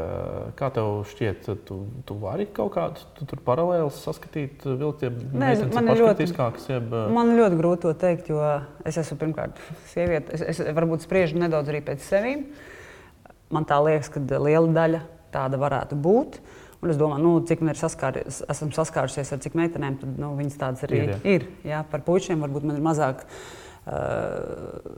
Kā 0.57 0.71
tev 0.73 1.03
šķiet, 1.11 1.49
tu, 1.67 1.75
tu 2.05 2.15
vari 2.17 2.47
kaut 2.49 2.71
kādu 2.73 3.03
tu, 3.19 3.37
paralēlus 3.45 3.99
saskatīt, 4.07 4.65
vilkt, 4.65 5.05
ja 5.05 5.11
ir 5.13 5.99
ļoti, 6.01 6.25
jeb... 6.73 6.95
man 7.13 7.29
ļoti 7.37 7.59
grūti 7.59 7.85
to 7.85 7.93
teikt, 8.01 8.31
jo 8.33 8.41
es 8.89 8.97
esmu 9.03 9.19
pirmkārt 9.21 9.61
sieviete. 9.91 10.33
Es, 10.33 10.45
es 10.55 10.73
varbūt 10.79 11.05
spriežu 11.05 11.37
nedaudz 11.37 11.69
arī 11.69 11.83
pēc 11.91 12.01
sevis. 12.07 12.65
Man 13.53 13.69
tā 13.69 13.77
liekas, 13.85 14.09
ka 14.13 14.41
liela 14.41 14.73
daļa 14.73 15.03
tāda 15.33 15.61
varētu 15.61 15.99
būt. 16.01 16.41
Un 16.79 16.89
es 16.89 16.97
domāju, 16.97 17.21
nu, 17.21 17.35
cik 17.45 17.61
man 17.61 17.75
ir 17.75 17.79
saskārusies, 17.83 18.41
esmu 18.49 18.71
saskārusies 18.73 19.33
ar 19.35 19.45
cik 19.45 19.61
meitenēm, 19.61 20.01
tad 20.01 20.17
nu, 20.21 20.33
viņas 20.39 20.59
tādas 20.61 20.85
arī 20.87 21.05
ir. 21.05 21.15
ir 21.27 21.47
jā, 21.67 21.83
par 21.91 22.01
puišiem 22.07 22.41
varbūt 22.45 22.65
man 22.65 22.79
ir 22.79 22.85
mazāk. 22.85 23.25
Uh, 23.89 24.95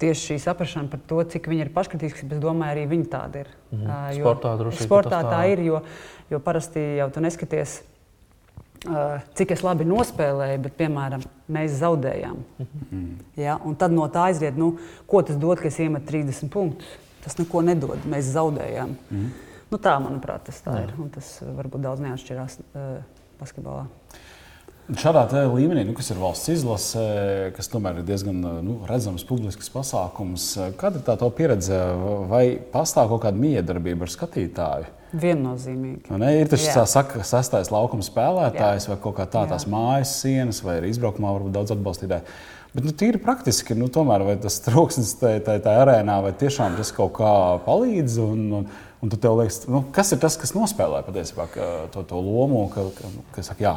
tieši 0.00 0.32
šī 0.32 0.38
saprāšana 0.44 0.90
par 0.92 1.00
to, 1.08 1.22
cik 1.32 1.48
viņi 1.50 1.66
ir 1.66 1.72
paškritisks, 1.74 2.24
bet 2.26 2.38
es 2.38 2.42
domāju, 2.42 2.74
arī 2.74 2.86
viņi 2.90 3.08
tādi 3.12 3.44
ir. 3.44 3.50
Mm 3.70 3.78
-hmm. 3.78 4.18
jo, 4.18 4.24
sportā 4.24 4.56
droši 4.58 4.78
vien 4.78 4.88
sportā 4.88 5.20
tā, 5.22 5.30
tā 5.32 5.52
ir, 5.52 5.60
jo, 5.60 5.82
jo 6.30 6.40
parasti 6.40 6.80
jau 6.96 7.10
tu 7.10 7.20
neskaties. 7.20 7.82
Uh, 8.86 9.20
cik 9.34 9.50
es 9.50 9.62
labi 9.62 9.84
nospēlēju, 9.84 10.58
bet, 10.62 10.76
piemēram, 10.76 11.22
mēs 11.48 11.80
zaudējām. 11.80 12.36
Mm 12.58 12.66
-hmm. 12.92 13.08
ja? 13.36 13.58
Un 13.64 13.74
tad 13.74 13.92
no 13.92 14.06
tā 14.06 14.28
aizriet, 14.28 14.56
nu, 14.56 14.78
ko 15.06 15.22
tas 15.22 15.36
dod, 15.36 15.58
ka 15.58 15.68
es 15.68 15.78
iemetu 15.78 16.06
30 16.12 16.48
punktus. 16.48 16.86
Tas 17.24 17.38
neko 17.38 17.62
nedod. 17.62 17.98
Mēs 18.06 18.20
zaudējām. 18.20 18.88
Mm 19.10 19.18
-hmm. 19.18 19.30
Nu, 19.70 19.78
tā, 19.78 19.96
manuprāt, 19.98 20.44
tas 20.46 20.62
tā 20.62 20.76
Jā. 20.76 20.84
ir. 20.84 20.94
Un 20.98 21.08
tas 21.10 21.42
varbūt 21.42 21.80
daudz 21.80 22.00
neatšķirās 22.00 22.58
uh, 22.60 23.02
basketbolā. 23.40 23.86
Šādā 24.86 25.24
līmenī, 25.50 25.82
nu, 25.82 25.96
kas 25.98 26.12
ir 26.12 26.18
valsts 26.22 26.50
izlase, 26.52 27.00
kas 27.56 27.66
tomēr 27.72 27.96
ir 27.98 28.04
diezgan 28.06 28.36
nu, 28.62 28.76
redzams 28.86 29.24
publisks 29.26 29.70
pasākums, 29.74 30.44
kāda 30.78 31.00
ir 31.00 31.06
tā 31.08 31.30
pieredze? 31.34 31.80
Vai 32.30 32.44
pastāv 32.70 33.10
kaut 33.10 33.24
kāda 33.24 33.40
miedarbība 33.42 34.06
ar 34.06 34.12
skatītāju? 34.14 34.92
Viennozīmīgi. 35.16 36.10
Ne, 36.22 36.30
ir 36.38 36.50
tas 36.52 36.68
tā 36.70 36.84
sastais 36.86 37.72
laukuma 37.74 38.06
spēlētājs 38.06 38.86
Jā. 38.86 38.92
vai 38.92 38.98
kaut 39.02 39.16
kā 39.18 39.26
tā, 39.26 39.42
tās 39.50 39.66
Jā. 39.66 39.72
mājas 39.74 40.12
sienas, 40.20 40.62
vai 40.62 40.78
arī 40.78 40.92
izbraukumā 40.94 41.34
varbūt 41.34 41.56
daudz 41.56 41.74
atbalstītāju. 41.74 42.38
Bet 42.76 42.86
nu, 42.86 42.94
tīri 42.94 43.18
praktiski, 43.22 43.74
nu, 43.78 43.90
tomēr 43.90 44.22
tas 44.42 44.60
troksnis 44.62 45.16
tajā 45.18 45.42
tā, 45.46 45.58
tā 45.64 45.74
arēnā 45.82 46.20
vai 46.28 46.34
tiešām 46.36 46.78
tas 46.78 46.94
kaut 46.94 47.16
kā 47.18 47.34
palīdz. 47.66 48.18
Un, 48.22 48.46
un, 48.60 48.70
un 49.02 49.14
tev 49.18 49.38
liekas, 49.40 49.64
nu, 49.72 49.82
kas 49.96 50.14
ir 50.14 50.22
tas, 50.22 50.38
kas 50.38 50.54
nospēlē 50.54 51.02
patiesībā 51.06 51.50
to, 51.94 52.06
to 52.06 52.22
lomu, 52.22 52.66
ka, 52.74 52.86
ka, 52.98 53.14
ka 53.34 53.46
saka, 53.46 53.64
jā, 53.64 53.76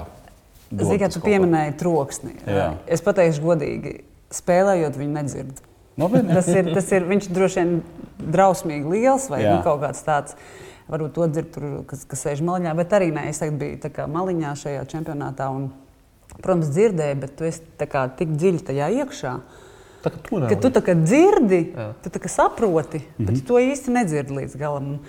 Zini, 0.70 1.00
kā 1.02 1.10
tu 1.10 1.22
pieminēji 1.24 1.76
troksni. 1.80 2.36
Jā. 2.46 2.70
Es 2.86 3.02
pateikšu 3.06 3.42
godīgi, 3.42 3.96
spēlējot, 4.34 4.98
viņu 5.00 5.16
nedzird. 5.16 5.62
Nopietni. 6.00 6.34
tas 6.38 6.48
ir, 6.54 6.70
tas 6.76 6.92
ir, 6.96 7.06
viņš 7.10 7.30
droši 7.36 7.60
vien 7.60 7.72
drausmīgi 8.20 8.94
liels 8.94 9.28
vai 9.32 9.42
nu, 9.44 9.60
kaut 9.66 9.82
kāds 9.84 10.04
tāds. 10.06 10.38
Varbūt 10.90 11.14
to 11.18 11.28
dzird, 11.30 11.50
tur, 11.54 11.66
kas, 11.90 12.06
kas 12.10 12.24
sēž 12.26 12.42
maliņā, 12.46 12.74
bet 12.78 12.94
arī 12.98 13.12
nē, 13.14 13.28
es 13.30 13.42
tagad 13.42 13.60
biju 13.62 14.06
maliņā 14.10 14.54
šajā 14.58 14.86
čempionātā. 14.90 15.50
Un, 15.54 15.68
protams, 16.40 16.72
dzirdēju, 16.74 17.18
bet 17.22 17.36
tu 17.38 17.50
esi 17.50 17.90
kā, 17.90 18.08
tik 18.18 18.32
dziļi 18.38 18.64
tajā 18.72 18.88
iekšā. 19.04 19.34
Tā, 20.00 20.14
ka 20.14 20.22
tu, 20.24 20.40
ka 20.40 20.56
tu 20.64 20.72
tā 20.72 20.82
kā 20.86 20.96
dzirdi, 20.96 21.60
Jā. 21.76 21.90
tu 22.04 22.12
tā 22.14 22.22
kā 22.24 22.32
saproti, 22.32 23.02
mm 23.02 23.04
-hmm. 23.04 23.26
bet 23.28 23.42
tu 23.42 23.46
to 23.48 23.60
īsti 23.60 23.92
nedzirdi 23.92 24.38
līdz 24.38 24.56
galam. 24.58 24.88
Un 24.88 25.00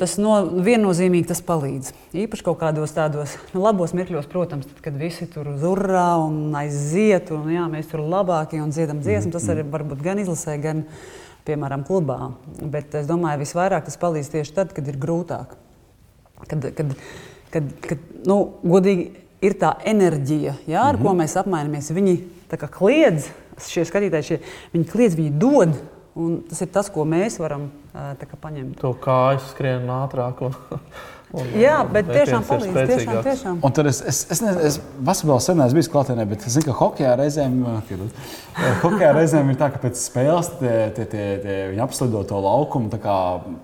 tas 0.00 0.16
no, 0.18 0.34
viennozīmīgi 0.64 1.28
tas 1.30 1.40
palīdz. 1.46 1.92
Īpaši 2.24 2.44
kaut 2.46 2.58
kādos 2.62 2.94
tādos 2.96 3.36
nu, 3.52 3.62
labos 3.62 3.94
mirkļos, 3.94 4.26
protams, 4.30 4.66
tad, 4.66 4.80
kad 4.82 4.96
visi 4.98 5.28
tur 5.30 5.52
zurā 5.60 6.16
un 6.24 6.56
aiziet, 6.58 7.30
un 7.34 7.46
jā, 7.52 7.68
mēs 7.70 7.90
tur 7.92 8.02
labākie 8.02 8.58
un 8.62 8.74
dziedam 8.74 9.02
dziesmu, 9.04 9.32
tas 9.36 9.46
arī 9.52 9.62
var 9.70 9.86
būt 9.86 10.02
gan 10.02 10.18
izlasē, 10.18 10.56
gan, 10.62 10.82
piemēram, 11.46 11.86
klubā. 11.86 12.32
Bet 12.58 12.96
es 12.98 13.06
domāju, 13.08 13.44
visvairāk 13.44 13.86
tas 13.86 14.00
palīdz 14.00 14.32
tieši 14.34 14.56
tad, 14.56 14.74
kad 14.74 14.90
ir 14.90 14.98
grūtāk. 15.00 15.54
Kad, 16.48 16.68
kad, 16.74 16.92
kad, 17.54 17.70
kad 17.86 18.02
nu, 18.26 18.40
godīgi 18.66 19.10
ir 19.44 19.54
tā 19.58 19.76
enerģija, 19.86 20.56
jā, 20.66 20.80
ar 20.82 20.96
mm 20.96 21.00
-hmm. 21.00 21.06
ko 21.06 21.14
mēs 21.22 21.36
apmainamies. 21.38 21.90
Viņi 21.94 22.16
kliedz, 22.74 23.30
šie 23.66 23.84
skatītāji, 23.84 24.22
šie, 24.22 24.40
viņi 24.72 24.90
kliedz, 24.90 25.14
viņi 25.18 25.38
dod. 25.38 25.78
Un 26.18 26.40
tas 26.48 26.64
ir 26.64 26.70
tas, 26.74 26.88
ko 26.90 27.04
mēs 27.06 27.36
varam 27.38 27.68
kā, 27.92 28.38
paņemt. 28.40 28.80
To 28.80 28.94
kājas 29.02 29.52
skrien 29.52 29.86
ātrāk. 29.92 30.40
Un, 30.48 30.56
un, 31.36 31.50
Jā, 31.64 31.76
bet 31.86 32.08
tiešām 32.10 32.46
palīdz. 32.48 32.78
Tiešām, 32.90 33.20
tiešām. 33.26 33.60
Un 33.62 33.74
tad 33.76 33.90
es, 33.90 34.00
es, 34.02 34.22
es, 34.34 34.42
ne, 34.42 34.54
es 34.66 34.78
basketbolā 35.04 35.38
sen 35.44 35.60
neesmu 35.60 35.78
bijis 35.78 35.90
klātienē, 35.92 36.24
bet 36.30 36.46
es 36.48 36.56
zinu, 36.56 36.66
ka 36.70 36.76
hokeja 36.80 37.12
reizēm, 37.20 37.60
hokeja 38.82 39.12
reizēm 39.14 39.52
ir 39.52 39.60
tā, 39.60 39.70
ka 39.74 39.82
pēc 39.84 40.00
spēles 40.00 40.50
tie, 40.56 40.74
tie, 40.96 41.06
tie, 41.12 41.26
tie, 41.44 41.58
viņi 41.74 41.84
apslido 41.84 42.24
to 42.26 42.40
laukumu, 42.42 42.90
tā 42.94 43.02
kā 43.04 43.18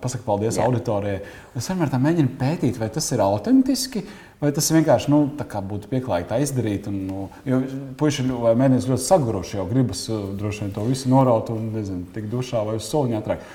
pasaka 0.04 0.26
paldies 0.28 0.60
Jā. 0.60 0.68
auditorijai. 0.68 1.24
Es 1.58 1.70
vienmēr 1.72 1.90
tā 1.90 2.02
mēģinu 2.02 2.36
pētīt, 2.38 2.78
vai 2.78 2.92
tas 2.94 3.10
ir 3.14 3.24
autentiski. 3.24 4.04
Vai 4.44 4.50
tas 4.52 4.66
vienkārši 4.74 5.08
nu, 5.08 5.18
būtu 5.70 5.88
pieklājīgi 5.88 6.28
tā 6.28 6.38
izdarīt? 6.44 6.88
Un, 6.90 6.96
nu, 7.08 7.20
jo 7.48 7.60
puiši 7.96 8.26
vai 8.42 8.52
mēnesis 8.60 8.90
ļoti 8.90 9.04
saguruši, 9.06 9.56
jau 9.56 9.64
gribas 9.70 10.02
uh, 10.10 10.26
droši 10.36 10.66
vien 10.66 10.74
to 10.74 10.84
visu 10.84 11.08
noraut 11.12 11.48
un 11.54 11.70
nezinu, 11.72 12.04
tik 12.12 12.26
dušā 12.32 12.60
vai 12.68 12.74
uz 12.76 12.88
soliņa 12.90 13.22
ātrāk. 13.22 13.46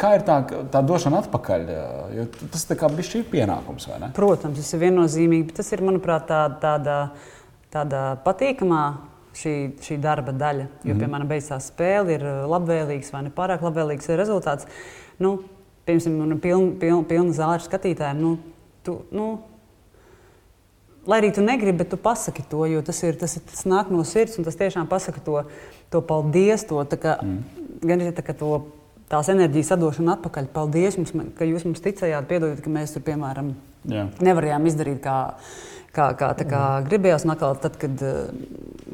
Kā 0.00 0.14
ir 0.16 0.24
tā, 0.28 0.38
tā 0.72 0.80
došana 0.84 1.22
atpakaļ? 1.24 1.68
Jo 2.16 2.24
tas 2.52 2.66
šī 3.08 3.22
pienākums, 3.32 3.88
vai 3.88 4.00
ne? 4.00 4.10
Protams, 4.16 4.60
tas 4.60 4.74
ir 4.76 4.82
viennozīmīgi, 4.82 5.46
bet 5.50 5.60
tas 5.60 5.70
ir, 5.72 5.84
manuprāt, 5.84 6.26
tā, 6.28 6.40
tāda, 6.60 6.96
tāda 7.72 8.02
patīkamā 8.24 8.82
šī, 9.36 9.54
šī 9.84 9.96
darba 10.00 10.32
daļa. 10.32 10.66
Jo, 10.66 10.68
mm 10.70 10.90
-hmm. 10.90 11.04
piemēram, 11.04 11.28
beidzās 11.28 11.70
spēle 11.72 12.16
ir 12.16 12.24
uh, 12.24 12.44
labvēlīgs 12.48 13.12
vai 13.12 13.22
ne 13.28 13.30
pārāk 13.36 13.64
labvēlīgs 13.64 14.12
rezultāts. 14.16 14.68
Nu, 15.18 15.38
piemēram, 15.86 16.38
pilna 16.38 16.72
piln, 16.80 17.04
piln 17.04 17.32
zāļu 17.32 17.64
skatītājiem. 17.68 18.20
Nu, 18.20 18.36
tu, 18.84 19.00
nu, 19.10 19.38
lai 21.10 21.20
arī 21.20 21.32
tu 21.34 21.42
negribi, 21.44 21.80
bet 21.82 21.90
tu 21.90 21.98
pasaki 22.00 22.44
to, 22.50 22.62
jo 22.70 22.82
tas, 22.86 23.00
ir, 23.06 23.18
tas, 23.18 23.34
ir, 23.38 23.46
tas 23.50 23.64
nāk 23.68 23.90
no 23.90 24.04
sirds 24.06 24.38
un 24.38 24.46
tas 24.46 24.58
tiešām 24.58 24.88
pasaka 24.90 25.22
to, 25.26 25.40
to 25.90 26.02
paldies, 26.06 26.64
to, 26.68 26.84
kā, 26.94 27.16
mm. 27.24 27.64
gan 27.82 28.04
arī 28.04 28.14
tā, 28.14 28.24
to, 28.38 28.52
tās 29.10 29.30
enerģijas 29.32 29.74
atdošanu 29.74 30.14
atpakaļ. 30.14 30.48
Paldies, 30.54 30.98
mums, 31.00 31.12
ka 31.38 31.48
jūs 31.48 31.66
mums 31.66 31.82
ticējāt, 31.82 32.28
piedodiet, 32.30 32.62
ka 32.62 32.72
mēs 32.72 32.94
tur, 32.94 33.04
piemēram, 33.06 33.54
Jā. 33.90 34.06
nevarējām 34.22 34.68
izdarīt 34.70 35.00
kā, 35.02 35.16
kā, 35.96 36.12
kā, 36.18 36.34
kā 36.38 36.60
mm. 36.60 36.90
gribējās. 36.90 37.26
Un 37.26 37.34
atkal, 37.34 37.56
tad, 37.62 37.78
kad 37.80 38.04
uh, 38.06 38.28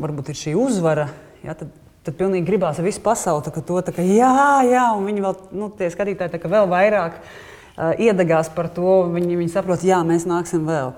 varbūt 0.00 0.32
ir 0.32 0.40
šī 0.40 0.54
uzvara, 0.60 1.10
ja, 1.44 1.56
tad, 1.58 1.74
tad 2.06 2.16
pilnīgi 2.16 2.48
gribās 2.48 2.80
visu 2.84 3.02
pasauli 3.04 3.44
tā, 3.44 3.52
to, 3.58 3.82
tā, 3.84 3.92
ka, 3.92 4.06
jā, 4.06 4.32
jā, 4.64 4.86
un 4.96 5.10
viņi 5.10 5.26
vēl, 5.26 5.36
nu, 5.58 5.68
tie 5.76 5.90
skatītāji, 5.92 6.32
tā, 6.32 6.52
vēl 6.54 6.70
vairāk 6.72 7.20
uh, 7.20 7.92
iedegās 8.00 8.48
par 8.56 8.70
to. 8.72 9.02
Viņi, 9.12 9.36
viņi 9.42 9.52
saprot, 9.52 9.84
jā, 9.84 10.00
mēs 10.06 10.24
nāksim 10.30 10.64
vēl. 10.70 10.94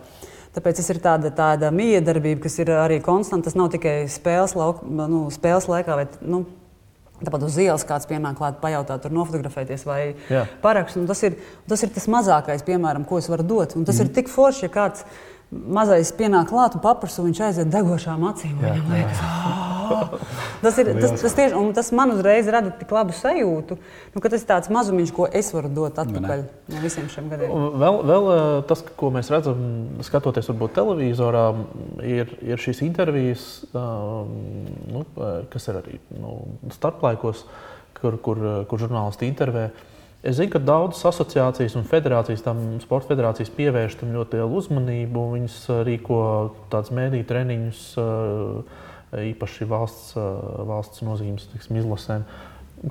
Tāpēc 0.59 0.81
tas 0.81 0.89
ir 0.91 0.99
tāda, 0.99 1.31
tāda 1.31 1.69
miedarbība, 1.71 2.43
kas 2.49 2.57
ir 2.59 2.73
arī 2.75 2.97
konstanta. 3.05 3.47
Tas 3.47 3.55
nav 3.59 3.71
tikai 3.71 4.01
spēles, 4.11 4.57
lauk, 4.59 4.81
nu, 4.83 5.29
spēles 5.31 5.69
laikā, 5.71 5.99
bet 6.01 6.19
nu, 6.27 6.43
tāpat 7.23 7.47
uz 7.47 7.61
ielas 7.63 7.87
kāds 7.87 8.11
pienāk 8.11 8.41
klāt, 8.41 8.59
pajautāt, 8.63 9.05
tur 9.05 9.15
nofotografēties 9.15 9.87
vai 9.87 10.01
parakstīt. 10.65 11.07
Tas, 11.07 11.23
ir, 11.29 11.39
tas 11.71 11.87
ir 11.87 11.95
tas 11.95 12.11
mazākais, 12.11 12.67
piemēram, 12.67 13.07
ko 13.07 13.23
es 13.23 13.31
varu 13.31 13.47
dot. 13.47 13.79
Un 13.79 13.87
tas 13.87 14.01
mm. 14.01 14.11
ir 14.11 14.15
tik 14.19 14.35
forši, 14.35 14.67
ja 14.67 14.75
kāds 14.75 15.07
mazais 15.79 16.11
pienāk 16.19 16.51
klāt 16.51 16.75
un 16.75 16.85
paprasa, 16.85 17.23
un 17.23 17.31
viņš 17.31 17.45
aiziet 17.53 17.75
degošām 17.75 18.27
acīm. 18.33 18.59
Jā, 18.59 18.75
viņam 18.81 18.97
liekas, 18.99 19.27
ah! 19.27 19.78
tas, 20.65 20.79
ir, 20.81 20.91
tas, 20.99 21.15
tas, 21.21 21.35
tieši, 21.37 21.63
tas 21.77 21.91
man 21.97 22.13
uzreiz 22.15 22.49
rada 22.53 22.73
tik 22.75 22.93
labu 22.95 23.17
sajūtu, 23.17 23.79
nu, 24.15 24.23
ka 24.23 24.33
tas 24.33 24.45
ir 24.45 24.51
tāds 24.51 24.73
mazumiņš, 24.75 25.13
ko 25.17 25.29
es 25.41 25.51
varu 25.55 25.71
dot 25.75 26.01
atpakaļ 26.03 26.45
no 26.73 26.83
visiem 26.85 27.09
šiem 27.13 27.29
gadiem. 27.33 27.53
Vēl, 27.83 28.01
vēl 28.11 28.31
eh, 28.35 28.45
tas, 28.71 28.85
ko 29.01 29.13
mēs 29.15 29.33
redzam, 29.35 29.61
skatoties 30.07 30.51
varbūt 30.53 30.77
televizorā, 30.79 31.45
ir, 32.07 32.33
ir 32.47 32.63
šīs 32.63 32.83
intervijas, 32.87 33.49
um, 33.73 34.33
nu, 34.95 35.05
eh, 35.05 35.45
kas 35.53 35.71
ir 35.71 35.83
arī 35.83 36.01
nu, 36.17 36.39
starplaikos, 36.75 37.45
kur, 37.99 38.19
kur, 38.23 38.43
kur 38.71 38.85
žurnālisti 38.87 39.29
intervē. 39.29 39.69
Es 40.19 40.35
zinu, 40.35 40.51
ka 40.51 40.59
daudzas 40.59 41.05
asociācijas 41.13 41.77
un 41.79 41.85
federācijas, 41.87 42.43
tam 42.43 42.59
sporta 42.83 43.13
federācijas 43.13 43.53
pievērš 43.55 44.01
tam 44.01 44.11
ļoti 44.17 44.41
lielu 44.41 44.61
uzmanību. 44.61 45.25
Viņas 45.37 45.59
eh, 45.71 45.83
rīko 45.87 46.21
tādus 46.73 46.95
mēdīju 46.99 47.29
treniņus. 47.29 47.83
Uh, 48.03 48.87
īpaši 49.17 49.67
valsts, 49.69 50.15
valsts 50.69 51.05
nozīmes 51.07 51.49
tiksim, 51.53 51.81
izlasēm. 51.81 52.27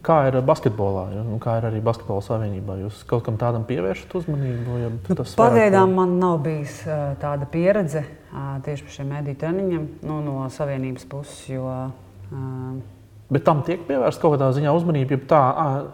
Kā 0.04 0.18
ir 0.28 0.36
basketbolā, 0.44 1.06
ja? 1.16 1.22
Nu, 1.24 1.38
kā 1.40 1.54
ir 1.62 1.68
arī 1.70 1.80
basketbola 1.84 2.24
savienībā? 2.26 2.76
Jūs 2.82 3.06
kaut 3.08 3.24
kam 3.24 3.38
tādam 3.40 3.64
pievēršat 3.70 4.18
uzmanību? 4.20 4.80
Ja 4.82 4.90
nu, 4.92 5.26
Pagaidām 5.40 5.94
ko... 5.94 6.00
man 6.02 6.18
nav 6.20 6.42
bijis 6.44 6.82
uh, 6.90 7.14
tāda 7.22 7.48
pieredze 7.48 8.04
uh, 8.04 8.58
tieši 8.66 8.84
par 8.84 8.96
šiem 8.98 9.14
mediju 9.16 9.40
treniņiem 9.46 9.88
nu, 10.10 10.20
no 10.26 10.50
savienības 10.52 11.08
puses. 11.08 11.40
Jo, 11.54 11.70
uh, 11.72 12.97
Bet 13.28 13.44
tam 13.44 13.60
tiek 13.68 13.82
pievērsta 13.84 14.24
kaut 14.24 14.38
kādā 14.38 14.54
ziņā 14.56 14.72
uzmanība. 14.72 15.18
Tā 15.28 15.42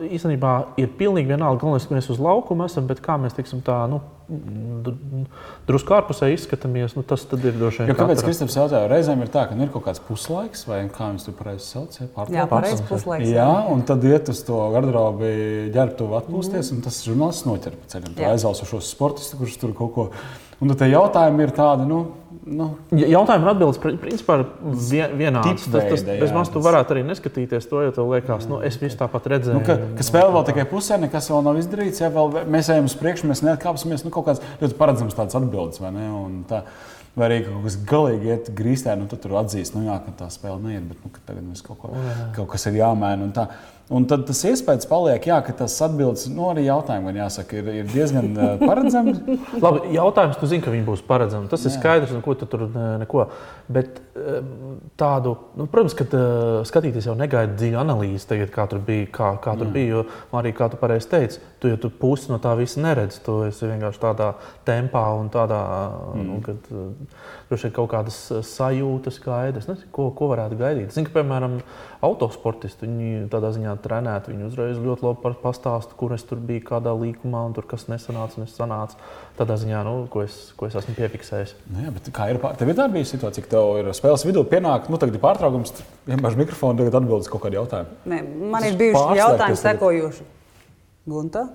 īstenībā 0.05 0.51
ir 0.77 0.91
pilnīgi 0.99 1.31
vienalga, 1.31 1.63
galvenais, 1.63 1.87
ka 1.89 1.95
mēs 1.97 2.11
uz 2.13 2.19
laukuma 2.21 2.67
esam, 2.69 2.85
bet 2.89 3.01
kā 3.01 3.15
mēs 3.17 3.33
tiksim, 3.33 3.63
tā, 3.65 3.79
nu, 3.89 4.03
drusku 5.67 5.95
ārpusē 5.97 6.29
izskatāmies, 6.33 6.93
nu, 6.97 7.03
tas 7.07 7.25
ir 7.25 7.57
droši 7.57 7.87
vien. 7.87 7.97
Kāpēc 7.97 8.21
Kristaps 8.23 8.57
jautāja, 8.59 8.85
reizēm 8.91 9.25
ir 9.25 9.31
tā, 9.33 9.47
ka 9.49 9.57
nu, 9.57 9.65
ir 9.65 9.73
kaut 9.73 9.85
kāds 9.87 10.01
puslaiks, 10.05 10.63
vai 10.69 10.83
kā 10.93 11.09
viņš 11.09 11.27
to 11.27 11.33
pareizi 11.39 11.67
sauc? 11.67 11.97
Ja, 11.99 12.27
jā, 12.37 12.45
pareizi 12.51 12.85
puslaiks. 12.87 13.27
Jā, 13.33 13.49
un 13.73 13.83
tad 13.87 14.05
iet 14.07 14.29
uz 14.29 14.45
to 14.47 14.61
garderobi, 14.75 15.33
ģērbtuvi 15.75 16.19
atpūsties, 16.21 16.69
mm. 16.69 16.77
un 16.77 16.87
tas 16.87 17.01
žurnālists 17.07 17.49
noķer 17.49 17.77
pa 17.81 17.93
ceļam. 17.95 18.15
Tā 18.17 18.31
aizvās 18.31 18.63
uz 18.63 18.71
šo 18.71 18.81
sportistu, 18.85 19.41
kurš 19.41 19.59
tur 19.65 19.77
kaut 19.77 19.93
ko. 19.97 20.09
Un 20.63 20.75
tad 20.79 20.91
jautājumi 20.91 21.47
ir 21.47 21.55
tādi, 21.55 21.87
nu, 21.89 22.03
Nu, 22.43 22.65
Jautājumi 22.91 23.45
un 23.45 23.49
atbildes 23.53 23.77
principā 23.79 24.35
ir 24.41 25.11
vienādas. 25.15 25.63
Tas, 25.71 25.85
tas, 25.93 26.01
bez 26.03 26.33
manis 26.35 26.49
tu 26.51 26.59
varētu 26.63 26.95
arī 26.95 27.03
neskatīties 27.07 27.69
to, 27.71 27.79
jo 27.85 27.93
tev 27.95 28.09
liekas, 28.11 28.49
nu, 28.51 28.57
es 28.67 28.75
visu 28.81 28.99
tāpat 28.99 29.29
redzēju. 29.31 29.61
Nu, 29.61 29.63
ka, 29.63 29.77
ka 29.95 30.03
spēle 30.03 30.33
vēl 30.35 30.43
tikai 30.49 30.65
pusē, 30.67 30.97
nekas 30.99 31.29
vēl 31.31 31.45
nav 31.45 31.61
izdarīts. 31.61 32.01
Ja 32.03 32.09
vēl 32.11 32.43
mēs 32.51 32.71
ejam 32.73 32.89
uz 32.89 32.97
priekšu, 32.99 33.29
mēs 33.31 33.45
neatkāpsimies. 33.47 34.03
Nu, 34.03 34.11
kaut 34.11 34.27
kāds 34.27 34.43
ļoti 34.59 34.79
paredzams 34.81 35.15
tāds 35.15 35.39
atbildes, 35.39 35.79
vai 35.83 35.93
ne? 35.95 36.09
Un 36.19 36.41
tā, 36.49 36.65
Vai 37.13 37.27
arī 37.27 37.35
kaut 37.45 37.67
kas 37.67 37.75
galīgi 37.85 38.31
iet 38.33 38.47
grīstē, 38.57 38.95
nu, 38.97 39.05
tad 39.05 39.19
tur 39.21 39.35
atzīst, 39.37 39.75
nu, 39.77 39.83
jā, 39.85 39.99
ka 40.01 40.15
tā 40.23 40.31
spēle 40.33 40.57
neiet, 40.63 40.87
bet 40.89 41.03
nu, 41.05 41.11
tagad 41.27 41.43
mums 41.45 41.61
kaut, 41.61 41.77
ko, 41.83 41.91
jā. 41.93 42.13
kaut 42.39 42.47
kas 42.55 42.65
ir 42.71 42.79
jāmaina. 42.79 43.27
Un 43.91 44.05
tad 44.07 44.21
tas 44.23 44.39
iespējas 44.47 44.87
paliek, 44.87 45.25
jā, 45.27 45.35
ka 45.43 45.51
tas 45.59 45.73
atbildes 45.83 46.29
nu, 46.31 46.45
arī 46.53 46.63
jautājumiem, 46.69 47.09
man 47.09 47.17
jāsaka, 47.19 47.57
ir, 47.59 47.67
ir 47.81 47.89
diezgan 47.91 48.29
uh, 48.31 48.53
paredzams. 48.61 49.19
Labi, 49.65 49.91
jautājums, 49.97 50.39
tu 50.39 50.47
zini, 50.47 50.63
ka 50.63 50.71
viņi 50.71 50.85
būs 50.87 51.03
paredzami. 51.07 51.51
Tas 51.51 51.65
jā. 51.65 51.69
ir 51.69 51.75
skaidrs, 51.75 52.13
un 52.15 52.23
ko 52.23 52.37
tu 52.39 52.47
tur 52.47 52.63
neko. 53.01 53.27
Bet 53.73 53.99
tādu, 54.99 55.33
nu, 55.59 55.67
protams, 55.71 55.95
ka 55.97 56.05
uh, 56.07 56.61
skatīties 56.67 57.09
jau 57.09 57.15
negaida 57.17 57.57
dziļu 57.57 57.79
analīzi, 57.81 58.27
tagad, 58.29 58.51
kā 58.53 58.67
tur 58.71 58.79
bija. 58.83 59.09
Kā, 59.13 59.33
kā 59.43 59.57
tur 59.59 59.69
bija 59.73 59.97
jo, 59.97 60.03
arī, 60.39 60.53
kā 60.55 60.69
tu 60.71 60.79
pareizi 60.79 61.09
teici, 61.11 61.41
tu 61.61 61.71
jau 61.71 61.91
pusi 61.99 62.31
no 62.31 62.39
tā 62.43 62.55
visa 62.59 62.81
neredzi. 62.83 63.19
Tu 63.25 63.37
esi 63.49 63.67
vienkārši 63.67 64.01
tādā 64.03 64.33
tempā 64.67 65.03
un 65.19 65.31
tādā, 65.33 65.61
mm. 66.13 66.27
nu, 66.29 66.39
kad 66.45 66.71
droši 67.49 67.67
vien 67.67 67.75
kaut 67.75 67.91
kādas 67.93 68.19
sajūtas. 68.47 69.19
Nezinu, 69.23 69.89
ko, 69.95 70.11
ko 70.15 70.31
varētu 70.31 70.59
gaidīt. 70.61 70.93
Zinu, 70.95 71.09
ka, 71.09 71.17
piemēram, 71.19 71.59
autosportisti, 72.03 72.87
viņi 72.87 73.27
tādā 73.31 73.53
ziņā 73.55 73.73
trenēti, 73.83 74.33
viņi 74.33 74.47
uzreiz 74.49 74.79
ļoti 74.81 75.05
labi 75.07 75.33
pastāsta, 75.43 75.95
kur 75.99 76.13
es 76.15 76.25
tur 76.27 76.41
biju, 76.43 76.65
kādā 76.67 76.93
līkumā, 76.97 77.45
un 77.47 77.55
tur 77.55 77.67
kas 77.69 77.87
nesanāca, 77.91 78.43
nesanāca. 78.43 78.99
Tādā 79.39 79.57
ziņā, 79.61 79.81
nu, 79.87 79.95
ko, 80.11 80.25
es, 80.27 80.51
ko 80.59 80.67
es 80.69 80.77
esmu 80.79 80.97
piefiksējis. 80.99 81.55
Nu 81.71 81.87
jā, 81.87 81.95
kā 82.13 82.29
ir, 82.33 82.41
tev 82.59 82.73
ir 82.73 82.77
tā 82.77 82.89
bijusi 82.91 83.15
situācija, 83.15 83.47
ka 83.47 83.55
tev 83.55 83.81
ir 83.81 83.91
spēles 83.97 84.27
vidū 84.27 84.45
pienāk, 84.51 84.91
nu, 84.91 84.99
tagad 85.01 85.17
ir 85.17 85.23
pārtraukums, 85.23 85.73
vienkārši 86.09 86.43
mikrofons, 86.43 86.83
tagad 86.83 86.99
atbildes 87.01 87.31
kaut 87.31 87.45
kādu 87.47 87.61
jautājumu. 87.61 87.99
Nē, 88.11 88.21
man 88.53 88.69
ir 88.69 88.79
bijuši 88.83 89.19
jautājumi 89.23 89.61
sekojoši. 89.63 90.31
Gunta? 91.09 91.47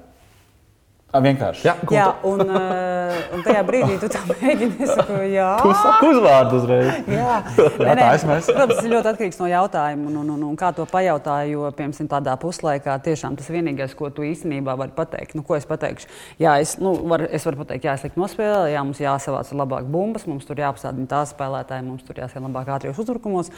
Vienkārši. 1.08 1.62
Jā, 1.64 1.72
jā 1.88 2.06
un, 2.28 2.42
uh, 2.44 3.14
un 3.34 3.40
tajā 3.46 3.62
brīdī 3.64 3.94
tu 3.96 4.10
tam 4.12 4.26
mēģini. 4.28 4.74
Es 4.84 4.90
saku, 4.92 5.16
jā, 5.32 5.46
tu 5.64 5.70
saki 5.72 6.10
uzvārdu 6.10 6.58
uzreiz. 6.60 6.90
jā, 7.08 7.38
jā 7.88 7.94
nē, 7.96 8.08
protams, 8.26 8.50
tas 8.52 8.82
ir 8.82 8.92
ļoti 8.92 9.10
atkarīgs 9.14 9.40
no 9.40 9.48
jautājuma 9.48 10.10
un, 10.10 10.18
un, 10.20 10.34
un, 10.34 10.42
un 10.50 10.58
kā 10.60 10.68
to 10.76 10.84
pajautāju. 10.90 11.54
Jo, 11.54 11.72
piemēram, 11.78 12.10
tādā 12.12 12.36
puslaikā 12.42 12.98
tiešām 13.08 13.40
tas 13.40 13.48
vienīgais, 13.48 13.96
ko 13.96 14.12
tu 14.12 14.26
īstenībā 14.28 14.76
vari 14.76 14.92
pateikt, 14.92 15.32
nu, 15.38 15.46
ko 15.48 15.56
es 15.56 15.64
pateikšu. 15.70 16.12
Jā, 16.44 16.58
es, 16.60 16.76
nu, 16.82 16.92
var, 17.08 17.24
es 17.24 17.48
varu 17.48 17.62
pateikt, 17.64 17.88
jā, 17.88 17.96
es 17.96 18.04
liku 18.04 18.20
nospēlēt, 18.26 18.74
jā, 18.74 18.84
mums 18.84 19.00
jāsavāc 19.00 19.56
labāk 19.56 19.88
bumbas, 19.88 20.28
mums 20.28 20.44
tur 20.44 20.60
jāapstādina 20.60 21.08
tās 21.08 21.32
spēlētāji, 21.32 21.88
mums 21.88 22.04
tur 22.04 22.20
jāsien 22.20 22.44
labāk 22.44 22.68
ātrijos 22.76 23.00
uzbrukumos. 23.00 23.48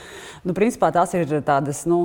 Nu, 0.46 0.54
principā 0.54 0.94
tās 0.94 1.18
ir 1.18 1.40
tādas. 1.42 1.82
Nu, 1.90 2.04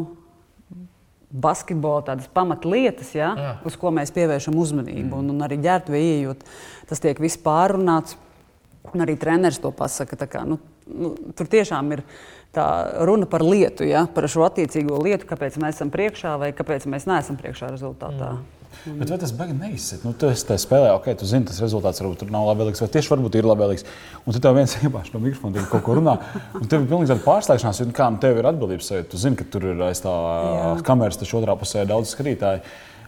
basketbola 1.42 2.04
tādas 2.10 2.30
pamatlietas, 2.34 3.12
ja, 3.18 3.32
Jā. 3.38 3.56
uz 3.68 3.76
ko 3.80 3.92
mēs 3.96 4.14
pievēršam 4.16 4.56
uzmanību. 4.60 5.10
Mm. 5.10 5.18
Un, 5.20 5.34
un 5.36 5.48
arī 5.48 5.60
ģērbtuvē 5.64 6.02
ieejot, 6.02 6.46
tas 6.90 7.04
tiek 7.04 7.20
viss 7.22 7.42
pārunāts. 7.42 8.20
Un 8.94 9.02
arī 9.02 9.16
treneris 9.18 9.58
to 9.60 9.72
pasaka. 9.74 10.28
Kā, 10.30 10.44
nu, 10.46 10.60
nu, 10.86 11.16
tur 11.36 11.50
tiešām 11.50 11.90
ir 11.96 12.04
tā 12.56 12.66
runa 13.08 13.28
par 13.28 13.44
lietu, 13.44 13.88
ja, 13.88 14.06
par 14.08 14.30
šo 14.32 14.46
attiecīgo 14.46 15.00
lietu, 15.04 15.28
kāpēc 15.28 15.58
mēs 15.62 15.80
esam 15.80 15.92
priekšā 15.94 16.36
vai 16.42 16.52
kāpēc 16.56 16.86
mēs 16.92 17.08
neesam 17.10 17.40
priekšā 17.40 17.74
rezultātā. 17.74 18.36
Mm. 18.38 18.65
Mm. 18.86 18.98
Bet 19.02 19.12
vai 19.14 19.20
tas 19.22 19.34
beigas 19.36 19.58
neizsit? 19.60 20.04
Nu, 20.06 20.14
tu 20.18 20.30
esi 20.30 20.58
spēlē, 20.62 20.92
ok, 20.98 21.12
tu 21.20 21.30
zini, 21.30 21.48
tas 21.50 21.62
rezultāts 21.64 22.02
varbūt 22.04 22.26
nav 22.34 22.50
labvēlīgs, 22.52 22.84
vai 22.84 22.90
tieši 22.94 23.14
varbūt 23.14 23.38
ir 23.40 23.48
labvēlīgs. 23.50 23.86
Un 24.26 24.38
tev 24.38 24.58
viens 24.58 24.76
iepāš 24.86 25.14
no 25.14 25.22
mikrofona, 25.24 25.68
kaut 25.72 25.86
ko 25.86 25.96
runā. 26.00 26.18
Un 26.60 26.68
tev 26.70 26.84
ir 26.84 26.90
pilnīgi 26.92 27.14
tāda 27.14 27.26
pārslēgšanās, 27.26 27.82
jo 27.82 27.88
nu, 27.90 27.96
kā 27.98 28.10
nu, 28.14 28.22
tev 28.24 28.42
ir 28.42 28.50
atbildības 28.52 28.92
sajūta. 28.92 29.12
Tu 29.14 29.22
zini, 29.22 29.40
ka 29.40 29.48
tur 29.54 29.70
ir 29.72 29.86
aiz 29.88 30.04
tā 30.04 30.18
kameras, 30.86 31.18
taču 31.22 31.40
otrā 31.40 31.58
pusē 31.60 31.86
ir 31.86 31.90
daudz 31.94 32.14
skatītāju. 32.14 32.66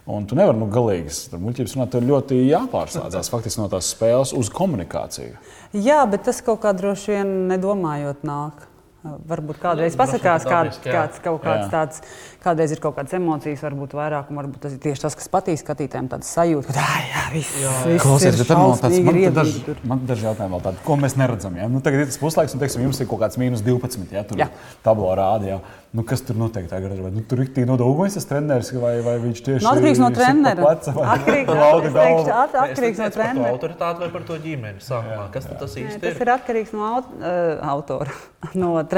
Un 0.08 0.24
tu 0.24 0.38
nevari 0.40 0.56
nu, 0.56 0.70
galīgi 0.72 1.12
ar 1.36 1.42
muļķības 1.44 1.74
runāt. 1.76 1.92
Tur 1.92 2.06
ļoti 2.08 2.40
jāpārslēdzas 2.48 3.28
faktiski 3.34 3.60
no 3.60 3.68
tās 3.72 3.90
spēles 3.92 4.32
uz 4.40 4.48
komunikāciju. 4.56 5.36
Jā, 5.76 6.00
bet 6.08 6.24
tas 6.30 6.40
kaut 6.46 6.62
kā 6.64 6.72
droši 6.78 7.18
vien 7.18 7.34
nedomājot 7.52 8.24
nāk. 8.28 8.64
Varbūt 9.06 9.60
kādreiz 9.62 9.96
pasakās, 9.96 10.44
kāds, 10.48 10.80
kāds 10.84 11.22
kaut 11.24 11.44
kāds 11.44 11.68
jā. 11.68 11.70
tāds 11.72 12.02
Kādreiz 12.48 12.72
ir 12.72 12.80
kaut 12.80 12.96
kādas 12.96 13.16
emocijas, 13.18 13.60
varbūt 13.66 13.96
vairāk, 13.98 14.30
un 14.32 14.38
varbūt 14.40 14.62
tas 14.64 14.76
ir 14.76 14.82
tieši 14.84 15.04
tas, 15.04 15.16
kas 15.18 15.28
patīk 15.34 15.60
skatītājiem. 15.60 16.08
Tāda 16.12 16.28
sajūta, 16.28 16.70
ka 16.70 16.76
tā 16.78 16.86
jā, 17.04 17.24
viss, 17.34 17.56
jā, 17.60 17.74
viss 17.90 18.06
Klausies, 18.06 18.38
ir 18.38 18.48
šausmīgi. 18.52 19.02
Man, 19.08 19.20
ir 19.24 19.34
daži, 19.36 19.64
man 19.90 20.06
daži 20.08 20.28
jautājumi 20.30 20.56
vēl 20.56 20.64
tādi, 20.68 20.84
ko 20.86 21.00
mēs 21.02 21.18
neredzam. 21.20 21.58
Ja? 21.60 21.68
Nu, 21.72 21.82
tagad 21.84 22.06
ir 22.06 22.12
tas 22.12 22.22
puslaiks, 22.22 22.56
un 22.56 22.64
teiksim, 22.64 22.86
jums 22.86 23.02
ir 23.04 23.10
kaut 23.10 23.24
kāds 23.26 23.42
mīnus 23.42 23.66
12. 23.66 24.08
Ja? 24.16 24.24
Tur 24.30 24.40
jā. 24.40 24.48
tablo 24.86 25.10
rāda. 25.18 25.50
Ja? 25.50 25.60
Nu, 25.98 26.04
kas 26.06 26.22
tur 26.22 26.38
notiek 26.38 26.68
tagad? 26.70 26.94
Vai 27.00 27.10
nu, 27.16 27.24
tur 27.26 27.42
ir 27.42 27.50
tik 27.56 27.66
nodaugojas 27.66 28.20
tas 28.20 28.28
treneris, 28.30 28.70
vai, 28.78 28.98
vai 29.02 29.16
viņš 29.24 29.40
tieši 29.46 29.64
nu, 29.64 29.72
atkarīgs 29.72 30.02
no 30.04 30.10
trenera? 30.14 30.72
Atkarīgs, 31.16 31.52
teikšu, 31.98 32.34
at, 32.36 32.58
atkarīgs 32.64 33.02
no 33.02 33.08
trenera. 33.16 33.54
Autoritāte 33.56 34.04
vai 34.04 34.10
par 34.14 34.26
to 34.28 34.38
ģimeni 34.44 34.84
sākumā? 34.84 35.30
Kas 35.34 35.48
jā. 35.48 35.58
tas 35.64 35.78
īsti 35.80 35.96
ir? 35.98 36.04
Tas 36.04 36.22
ir 36.22 36.34
atkarīgs 36.36 36.76
no 36.76 36.92
uh, 36.92 37.64
autora, 37.72 38.14
no 38.62 38.76
trenera. 38.84 38.97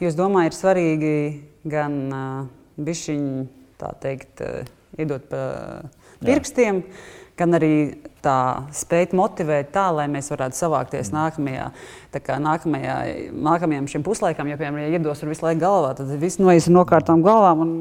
Jo 0.00 0.10
es 0.10 0.18
domāju, 0.18 0.50
ir 0.50 0.56
svarīgi 0.56 1.14
gan 1.70 1.96
bišķiņu, 2.80 3.46
tā 3.80 3.92
teikt, 4.02 4.42
iedot 5.00 5.26
pa 5.30 5.42
pirkstiem, 6.24 6.82
Jā. 6.82 7.08
gan 7.40 7.56
arī 7.60 7.74
tā 8.24 8.38
spēt 8.76 9.14
motivēt 9.16 9.72
tā, 9.74 9.88
lai 9.94 10.06
mēs 10.10 10.30
varētu 10.32 10.58
savākties 10.58 11.10
mm. 11.10 11.16
nākamajā, 11.18 11.66
nākamajā, 12.44 12.96
nākamajam 13.48 13.88
šim 13.90 14.04
puslaikam. 14.06 14.50
Jo, 14.50 14.58
piemēram, 14.60 14.84
ja 14.86 14.98
iedos 14.98 15.22
tur 15.22 15.30
visu 15.30 15.44
laiku 15.46 15.62
galvā, 15.62 15.92
tad 15.98 16.10
viss 16.20 16.40
noies 16.42 16.68
ar 16.68 16.76
nokārtām 16.76 17.24
galvām 17.26 17.64
un 17.64 17.72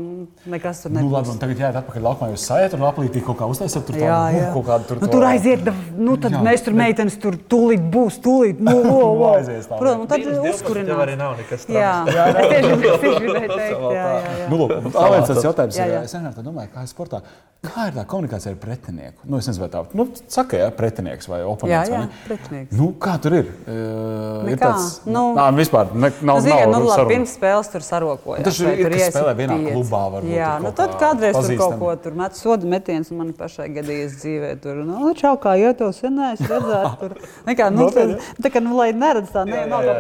nekas 0.49 0.83
tur 0.83 0.93
nebūs. 0.93 1.07
Nu, 1.07 1.15
labi, 1.15 1.35
tagad 1.41 1.63
jāiet 1.63 1.79
atpakaļ 1.81 2.05
laukumā, 2.07 2.29
jūs 2.33 2.45
sajat 2.49 2.75
un 2.77 2.85
aplītī 2.89 3.23
kaut 3.25 3.39
kā 3.41 3.49
uztaisat 3.49 3.87
tur 3.87 3.99
jā, 3.99 4.11
tādu, 4.13 4.39
jā. 4.39 4.51
kaut 4.55 4.67
kādu 4.69 4.89
tur. 4.89 5.01
Nu, 5.03 5.11
tur 5.11 5.27
aiziet, 5.29 5.65
da, 5.65 5.73
nu 5.97 6.15
tad 6.21 6.37
jā, 6.37 6.43
mēs 6.45 6.65
tur 6.65 6.75
bet... 6.75 6.81
meitenes 6.83 7.19
tur 7.21 7.37
tūlīt 7.51 7.85
būs, 7.93 8.19
tūlīt, 8.25 8.63
nu, 8.63 8.77
o, 8.93 9.11
o. 9.17 9.33
Protams, 9.75 10.05
un 10.05 10.09
tad 10.11 10.25
uzkurināt. 10.53 10.93
Tev 10.93 11.03
arī 11.05 11.19
nav 11.19 11.37
nekas 11.39 11.65
tāds. 11.67 11.75
Jā, 11.75 11.93
jā, 12.07 12.27
jā, 12.31 12.47
es 12.47 13.03
tieši 13.03 13.21
gribēju 13.25 13.53
teikt, 13.53 13.85
jā, 13.85 13.93
jā, 13.99 14.33
jā. 14.43 14.49
Nu, 14.51 14.63
lūk, 14.63 14.75
Alēns, 14.93 15.29
tas 15.31 15.45
jautājums 15.45 15.79
ir, 15.79 15.95
es 16.03 16.17
vienmēr 16.17 16.35
tā 16.37 16.45
domāju, 16.45 16.73
kā 16.73 16.85
ir 16.85 16.91
sportā. 16.91 17.23
Kā 17.59 17.89
ir 17.89 17.95
tā 17.97 18.05
komunikācija 18.07 18.53
ar 18.53 18.59
pretinieku? 18.61 19.25
Nu, 19.27 19.41
es 19.41 19.49
nezinu, 19.49 19.65
vai 19.65 19.71
tā, 19.73 19.81
nu, 19.99 20.05
saka, 20.33 20.59
jā, 20.61 20.67
pretinieks 20.75 21.29
vai 21.29 21.39
oponents. 21.47 21.89
Jā, 21.91 22.01
jā 22.03 22.25
pretinieks. 22.27 22.73
Nu, 22.77 22.89
kā 23.01 23.15
tur 23.21 23.35
ir? 23.39 23.49
Uh, 23.65 24.47
ir 24.51 24.59
tāds, 24.61 24.99
nu, 25.09 25.23
nā, 25.37 25.47
vispār 25.57 25.93
ne, 25.93 26.11
nav, 26.21 26.41
nu, 26.45 26.51
nav, 26.53 26.63
nu, 26.73 26.81
labi, 26.89 27.07
pirms 27.13 27.35
spēles 27.37 27.71
tur 27.73 27.85
sarokojas. 27.85 28.45
Tas 28.47 28.61
ir, 28.63 28.83
tur 28.83 28.97
spēlē 29.03 29.35
vienā 29.39 29.57
klubā. 29.65 30.03
Varbūt, 30.15 30.33
jā, 30.33 30.51
nu, 30.63 30.73
tad 30.77 30.95
kādreiz 31.01 31.37
tur 31.37 31.55
kaut 31.59 31.77
ko 31.81 31.93
tur 32.03 32.17
met 32.19 32.37
sodu 32.39 32.69
metiens, 32.69 33.11
un 33.13 33.23
man 33.23 33.33
pašai 33.37 33.69
gadījies 33.79 34.17
dzīvē 34.21 34.53
tur, 34.63 34.83
nu, 34.87 35.13
čau, 35.19 35.35
kā 35.41 35.55
ietos, 35.59 36.01
senēs, 36.03 36.45
redzēt 36.45 36.99
tur. 37.01 37.17
Nekā, 37.49 37.71
nu, 37.75 37.89
tā, 37.95 38.07
tā 38.41 38.53
kā, 38.53 38.63
nu, 38.63 38.77
lai 38.79 38.91
neredz 38.95 39.33
tā, 39.33 39.45
ne, 39.49 39.65
nav 39.69 39.87
tā, 39.87 39.97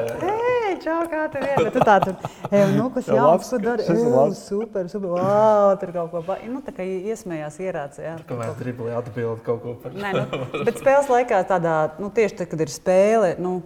hei, 0.69 0.77
čau, 0.83 0.99
kā 1.09 1.23
tur 1.33 1.45
ir, 1.45 1.55
bet 1.65 1.73
tu 1.75 1.85
tā 1.85 1.95
tur, 2.03 2.29
ej, 2.49 2.65
nu, 2.75 2.85
kas 2.93 3.09
jauns, 3.09 3.49
ko 3.51 3.59
dari, 3.63 3.85
ej, 3.89 4.35
super, 4.37 4.89
super, 4.91 5.15
wow, 5.15 5.73
tur 5.81 5.93
kaut 5.95 6.13
ko, 6.13 6.37
nu, 6.49 6.61
tā 6.65 6.73
kā 6.75 6.85
iesmējās 6.85 7.59
ierāca, 7.63 8.03
jā. 8.05 8.13
Kamēr 8.29 8.53
driblī 8.59 8.93
atbild 8.97 9.41
kaut 9.45 9.63
ko 9.63 9.75
par. 9.81 9.95
Nē, 9.97 10.13
nu, 10.19 10.43
bet 10.67 10.79
spēles 10.81 11.09
laikā 11.11 11.41
tādā, 11.49 11.79
nu, 12.01 12.11
tieši 12.13 12.41
tad, 12.41 12.51
kad 12.53 12.63
ir 12.65 12.73
spēle, 12.73 13.33
nu, 13.41 13.57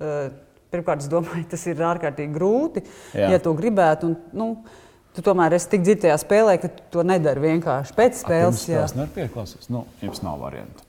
uh, 0.00 0.28
pirmkārt, 0.74 1.04
es 1.04 1.10
domāju, 1.12 1.46
tas 1.50 1.66
ir 1.70 1.80
ārkārtīgi 1.86 2.36
grūti, 2.36 2.84
Jā. 3.16 3.32
ja 3.34 3.42
to 3.42 3.56
gribētu. 3.58 4.12
Un, 4.12 4.20
nu, 4.36 4.52
Tu 5.10 5.24
tomēr 5.26 5.56
esi 5.56 5.66
tik 5.72 5.80
dziļi 5.82 5.98
tajā 6.04 6.16
spēlē, 6.22 6.52
ka 6.62 6.68
tu 6.70 6.84
to 6.94 7.02
nedari 7.02 7.42
vienkārši 7.42 7.96
pēc 7.96 8.20
spēles. 8.20 8.60
Jā, 8.70 8.84
tas 8.86 8.94
nevar 8.94 9.10
pieklausīties. 9.16 9.66
Nu, 9.74 9.82
jums 9.98 10.22
nav 10.22 10.38
variantu. 10.38 10.86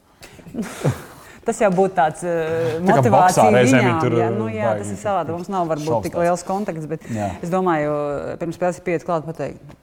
Tas 1.46 1.58
jau 1.58 1.72
būtu 1.74 1.96
tāds 1.98 2.22
uh, 2.28 2.76
motivācijas 2.86 3.72
ziņā. 3.72 3.94
Jā, 4.20 4.28
nu, 4.36 4.50
jā 4.54 4.76
tas 4.78 4.92
ir 4.94 5.00
savādāk. 5.02 5.34
Mums 5.34 5.50
nav 5.50 5.70
varbūt 5.72 6.06
tik 6.06 6.18
liels 6.22 6.44
kontakts, 6.46 6.86
bet 6.90 7.08
jā. 7.10 7.32
es 7.42 7.50
domāju, 7.54 7.96
pirms 8.42 8.60
spēles 8.60 8.78
ir 8.78 8.86
pieci 8.86 9.08
klāt 9.08 9.26
pateikt, 9.26 9.74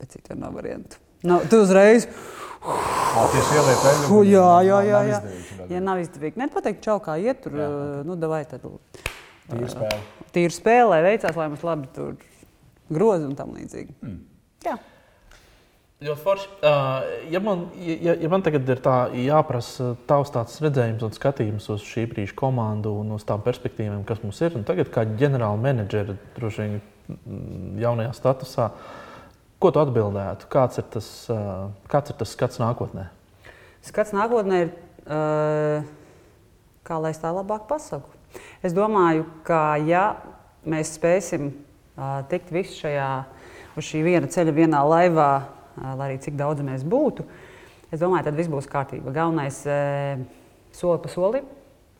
bet 0.00 0.16
citur 0.16 0.40
nav 0.40 0.56
variantu. 0.56 1.00
Nu, 1.24 1.42
tu 1.50 1.60
uzreiz. 1.64 2.08
Tieši 2.64 3.58
ieliet 3.58 3.84
eļļu. 3.90 4.22
Jā, 4.30 4.48
jā, 4.64 4.78
jā. 4.88 5.02
jā. 5.10 5.20
Ja 5.68 5.80
nav 5.84 6.00
izdevīgi, 6.00 6.40
nepateikt, 6.40 6.80
čau, 6.84 6.96
kā 7.04 7.18
iet 7.20 7.42
tur, 7.44 7.56
jā. 7.60 7.68
nu, 8.08 8.16
davai 8.20 8.42
tad. 8.48 8.64
Tīra 9.50 9.68
spēle. 9.68 10.00
Tīra 10.32 10.56
spēle, 10.56 10.88
lai 10.94 11.02
veicās, 11.04 11.36
lai 11.36 11.50
mums 11.52 11.64
labi 11.64 11.90
tur 11.92 12.16
grozi 12.92 13.28
un 13.28 13.36
tam 13.36 13.52
līdzīgi. 13.56 13.96
Mm. 14.00 14.20
Jā. 14.64 14.78
Ļoti 16.04 16.20
forši. 16.20 16.48
Uh, 16.60 17.04
ja, 17.32 17.40
man, 17.40 17.62
ja, 17.80 18.12
ja 18.20 18.28
man 18.28 18.42
tagad 18.44 18.68
ir 18.68 18.80
tā 18.84 19.06
jāprasa 19.16 19.94
tavs 20.08 20.32
tāds 20.34 20.58
redzējums 20.60 21.04
un 21.06 21.14
skatījums 21.16 21.68
uz 21.72 21.86
šī 21.86 22.04
brīža 22.10 22.34
komandu 22.36 22.92
un 23.00 23.14
uz 23.16 23.24
tām 23.24 23.40
perspektīvām, 23.44 24.02
kas 24.04 24.20
mums 24.20 24.42
ir, 24.44 24.52
un 24.58 24.66
tagad 24.68 24.90
kā 24.92 25.06
ģenerāla 25.08 25.56
menedžera 25.62 26.18
droši 26.36 26.60
vien 26.60 26.76
mm, 26.76 27.80
jaunajā 27.80 28.12
statusā, 28.18 28.68
ko 29.62 29.72
tu 29.72 29.80
atbildētu? 29.80 30.50
Kāds 30.52 30.82
ir 30.82 30.88
tas, 30.92 31.08
uh, 31.32 31.72
kāds 31.88 32.12
ir 32.12 32.20
tas 32.20 32.36
skats 32.36 32.60
nākotnē? 32.60 33.06
Skats 33.88 34.12
nākotnē 34.12 34.60
ir, 34.66 34.76
uh, 35.08 35.88
kā 36.84 37.00
lai 37.00 37.16
es 37.16 37.24
tā 37.24 37.32
labāk 37.32 37.64
pasaku. 37.70 38.12
Es 38.60 38.76
domāju, 38.76 39.24
ka 39.48 39.78
ja 39.80 40.10
mēs 40.68 40.98
spēsim 40.98 41.48
uh, 41.48 42.20
tikt 42.28 42.52
visi 42.52 42.82
šajā, 42.82 43.10
uz 43.72 43.88
šī 43.88 44.04
viena 44.04 44.28
ceļa, 44.28 44.60
vienā 44.60 44.84
laivā, 44.84 45.32
lai 45.78 46.08
arī 46.08 46.18
cik 46.22 46.38
daudz 46.38 46.64
mēs 46.64 46.84
būtu, 46.86 47.26
es 47.90 48.02
domāju, 48.02 48.26
tad 48.28 48.38
viss 48.38 48.50
būs 48.52 48.70
kārtībā. 48.70 49.14
Galvenais 49.14 49.60
soli 50.74 51.00
pa 51.02 51.12
solim, 51.12 51.46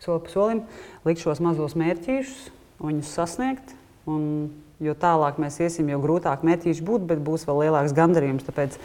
soli 0.02 0.24
pa 0.26 0.32
solim, 0.32 0.62
likt 1.06 1.22
šos 1.22 1.42
mazos 1.44 1.76
mērķīšus, 1.78 2.50
viņus 2.82 3.14
sasniegt. 3.16 3.74
Un, 4.10 4.50
jo 4.84 4.92
tālāk 4.98 5.38
mēs 5.40 5.56
iesim, 5.64 5.88
jo 5.88 6.00
grūtāk 6.02 6.44
metīši 6.44 6.84
būt, 6.84 7.06
bet 7.08 7.22
būs 7.24 7.46
vēl 7.48 7.64
lielāks 7.64 7.94
gandarījums. 7.96 8.44
Tāpēc 8.44 8.76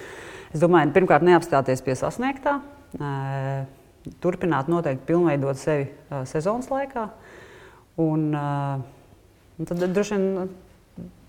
es 0.53 0.61
domāju, 0.61 0.93
pirmkārt, 0.95 1.25
neapstāties 1.27 1.83
pie 1.83 1.97
sasniegtā, 1.99 2.59
turpināt 4.23 4.69
noteikti 4.71 5.07
pilnveidot 5.09 5.59
sevi 5.59 5.89
sezonas 6.29 6.69
laikā. 6.71 7.09
Un, 7.99 8.29
un 8.31 9.67
tad 9.67 9.83
droši 9.83 10.15
vien. 10.15 10.49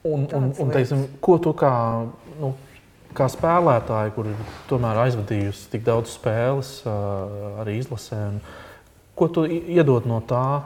Un, 0.06 0.22
un, 0.32 0.46
un 0.56 0.70
teiksim, 0.72 1.02
ko 1.20 1.34
tu 1.44 1.50
kā, 1.60 1.70
nu, 2.40 2.54
kā 3.16 3.26
spēlētāji, 3.30 4.14
kur 4.16 4.28
tomēr 4.70 5.04
aizvadījusi 5.06 5.70
tik 5.72 5.86
daudz 5.86 6.14
spēles, 6.14 6.74
arī 7.62 7.78
izlasē, 7.80 8.20
ko 9.18 9.28
tu 9.32 9.44
iedod 9.50 10.06
no 10.08 10.20
tā, 10.24 10.62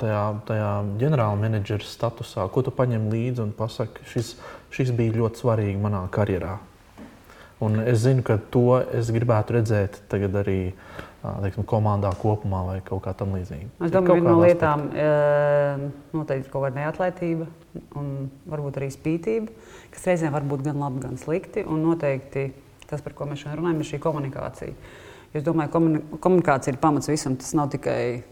tajā, 0.00 0.24
tajā 0.48 0.72
ģenerāla 1.00 1.38
menedžera 1.38 1.86
statusā, 1.86 2.46
ko 2.52 2.64
tu 2.64 2.74
paņem 2.74 3.08
līdzi 3.12 3.44
un 3.44 3.54
pasaki, 3.56 4.06
šis, 4.12 4.34
šis 4.74 4.92
bija 4.96 5.18
ļoti 5.20 5.42
svarīgi 5.42 5.80
manā 5.82 6.04
karjerā. 6.12 6.58
Un 7.62 7.78
es 7.86 8.02
zinu, 8.02 8.24
ka 8.26 8.40
to 8.50 8.80
es 8.90 9.12
gribētu 9.14 9.58
redzēt 9.58 10.00
arī 10.18 10.72
teiksim, 11.22 11.64
komandā 11.68 12.10
kopumā 12.18 12.62
vai 12.66 12.78
kaut 12.84 13.04
kā 13.04 13.12
tamlīdzīga. 13.18 13.68
Es 13.86 13.92
domāju, 13.94 14.08
ka 14.08 14.16
viena 14.18 14.32
no 14.32 14.42
lietām 14.42 14.84
noteikti 16.16 16.48
ir 16.48 16.50
kaut 16.50 16.66
kāda 16.66 16.80
neatlaitība 16.80 17.46
un 18.00 18.08
varbūt 18.50 18.80
arī 18.80 18.88
spītība, 18.92 19.54
kas 19.94 20.08
reizēm 20.10 20.34
var 20.34 20.46
būt 20.48 20.64
gan 20.66 20.82
labi, 20.82 21.02
gan 21.04 21.18
slikti. 21.20 21.62
Un 21.62 21.84
noteikti 21.86 22.48
tas, 22.90 23.04
par 23.04 23.14
ko 23.16 23.28
mēs 23.30 23.44
šodien 23.44 23.60
runājam, 23.60 23.80
ir 23.80 23.90
šī 23.92 24.00
komunikācija. 24.02 24.74
Es 25.32 25.46
domāju, 25.46 25.72
ka 25.72 26.18
komunikācija 26.26 26.74
ir 26.74 26.80
pamats 26.82 27.08
visam. 27.08 27.38
Tas 27.40 27.54
nav 27.56 27.70
tikai 27.72 28.24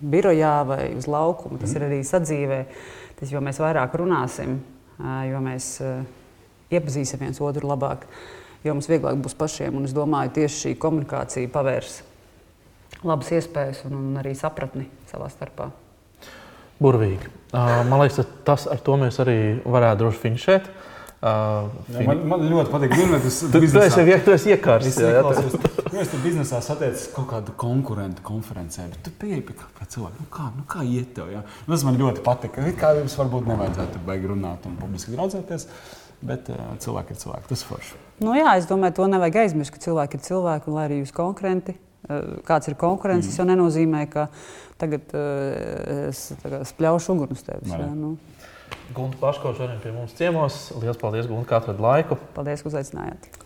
birojā 0.00 0.54
vai 0.68 0.82
uz 0.96 1.08
laukuma, 1.10 1.58
tas 1.62 1.72
ir 1.76 1.88
arī 1.88 2.02
sadzīvē. 2.06 2.60
Tas, 3.18 3.32
jo 3.32 3.40
mēs 3.44 3.58
vairāk 3.60 3.96
runāsim, 4.00 4.60
jo 5.00 5.40
mēs 5.44 5.72
iepazīsim 6.70 7.24
viens 7.24 7.40
otru 7.42 7.72
labāk 7.72 8.06
jo 8.64 8.76
mums 8.76 8.88
vieglāk 8.90 9.18
būs 9.24 9.36
pašiem. 9.38 9.76
Un 9.76 9.88
es 9.88 9.94
domāju, 9.96 10.34
tieši 10.40 10.58
šī 10.64 10.74
komunikācija 10.80 11.52
pavērs 11.52 12.00
labas 13.06 13.30
iespējas 13.36 13.84
un, 13.88 13.96
un 13.98 14.20
arī 14.20 14.34
sapratni 14.38 14.88
savā 15.10 15.30
starpā. 15.32 15.70
Burvīgi. 16.80 17.28
Uh, 17.50 17.82
man 17.88 18.00
liekas, 18.00 18.22
tas 18.46 18.64
ar 18.70 18.80
to 18.84 18.96
mēs 19.00 19.20
arī 19.20 19.36
varētu 19.68 20.00
droši 20.00 20.22
finšēt. 20.22 20.70
Uh, 21.20 21.66
fin... 21.92 22.06
man, 22.08 22.20
man 22.30 22.44
ļoti 22.48 22.72
patīk, 22.72 22.94
ka 22.94 23.18
tas 23.20 23.40
ir 23.44 23.50
bijis. 23.52 23.74
Tu 23.74 23.80
esi, 23.84 24.14
tu 24.24 24.32
esi 24.32 24.52
iekārs. 24.54 24.86
Jā, 24.96 25.10
jā, 25.18 25.24
ja 25.92 26.04
es 26.04 26.12
tur 26.12 26.22
biznesā 26.24 26.62
satieku 26.64 27.10
kaut 27.18 27.26
kādu 27.34 27.56
konkurentu 27.60 28.24
konferencē, 28.24 28.86
bet 28.94 29.02
tu 29.04 29.12
pieeji 29.20 29.42
pie 29.50 29.58
kāda 29.60 29.90
cilvēka. 29.92 30.16
Nu 30.22 30.30
kā, 30.32 30.46
nu 30.56 30.64
kā 30.70 30.84
iet 30.88 31.12
tev? 31.18 31.28
Ja? 31.34 31.42
Nu, 31.66 31.74
tas 31.74 31.84
man 31.84 32.00
ļoti 32.00 32.24
patīk. 32.24 32.56
Kā 32.80 32.94
jums 32.96 33.18
varbūt 33.20 33.52
nevajadzētu 33.52 34.00
beigās 34.08 34.32
runāt 34.32 34.64
un 34.70 34.80
publiski 34.80 35.12
draudzēties. 35.12 35.68
Bet 36.24 36.48
uh, 36.52 36.72
cilvēki 36.80 37.12
ir 37.12 37.20
cilvēki. 37.20 37.48
Tas 37.52 37.66
ir 37.66 37.68
forši. 37.74 38.00
Nu, 38.24 38.32
jā, 38.36 38.56
es 38.56 38.68
domāju, 38.68 38.96
to 39.02 39.12
nevajag 39.12 39.42
aizmirst, 39.44 39.76
ka 39.76 39.84
cilvēki 39.84 40.16
ir 40.16 40.24
cilvēki 40.24 40.68
un 40.72 40.76
lai 40.76 40.88
arī 40.88 41.02
jūs 41.02 41.12
konkurenti. 41.16 41.76
Uh, 42.08 42.40
kāds 42.48 42.70
ir 42.70 42.78
konkurence, 42.80 43.28
mm. 43.28 43.36
jau 43.36 43.46
nenozīmē, 43.50 44.06
ka 44.12 44.28
tagad 44.80 45.12
uh, 45.12 46.08
es 46.08 46.30
spļaušu 46.72 47.16
uguni 47.16 47.36
uz 47.36 47.44
tevis. 47.44 47.74
Jā, 47.74 47.90
nu. 47.92 48.14
Gunte 48.94 49.20
Paško 49.20 49.52
šodien 49.58 49.78
pie 49.82 49.92
mums 49.94 50.16
ciemos. 50.18 50.62
Lielas 50.80 50.98
paldies, 51.00 51.28
Gunte, 51.30 51.48
ka 51.50 51.60
atradi 51.60 51.84
laiku. 51.84 52.18
Paldies, 52.36 52.64
ka 52.64 52.72
uzaicinājāt. 52.72 53.40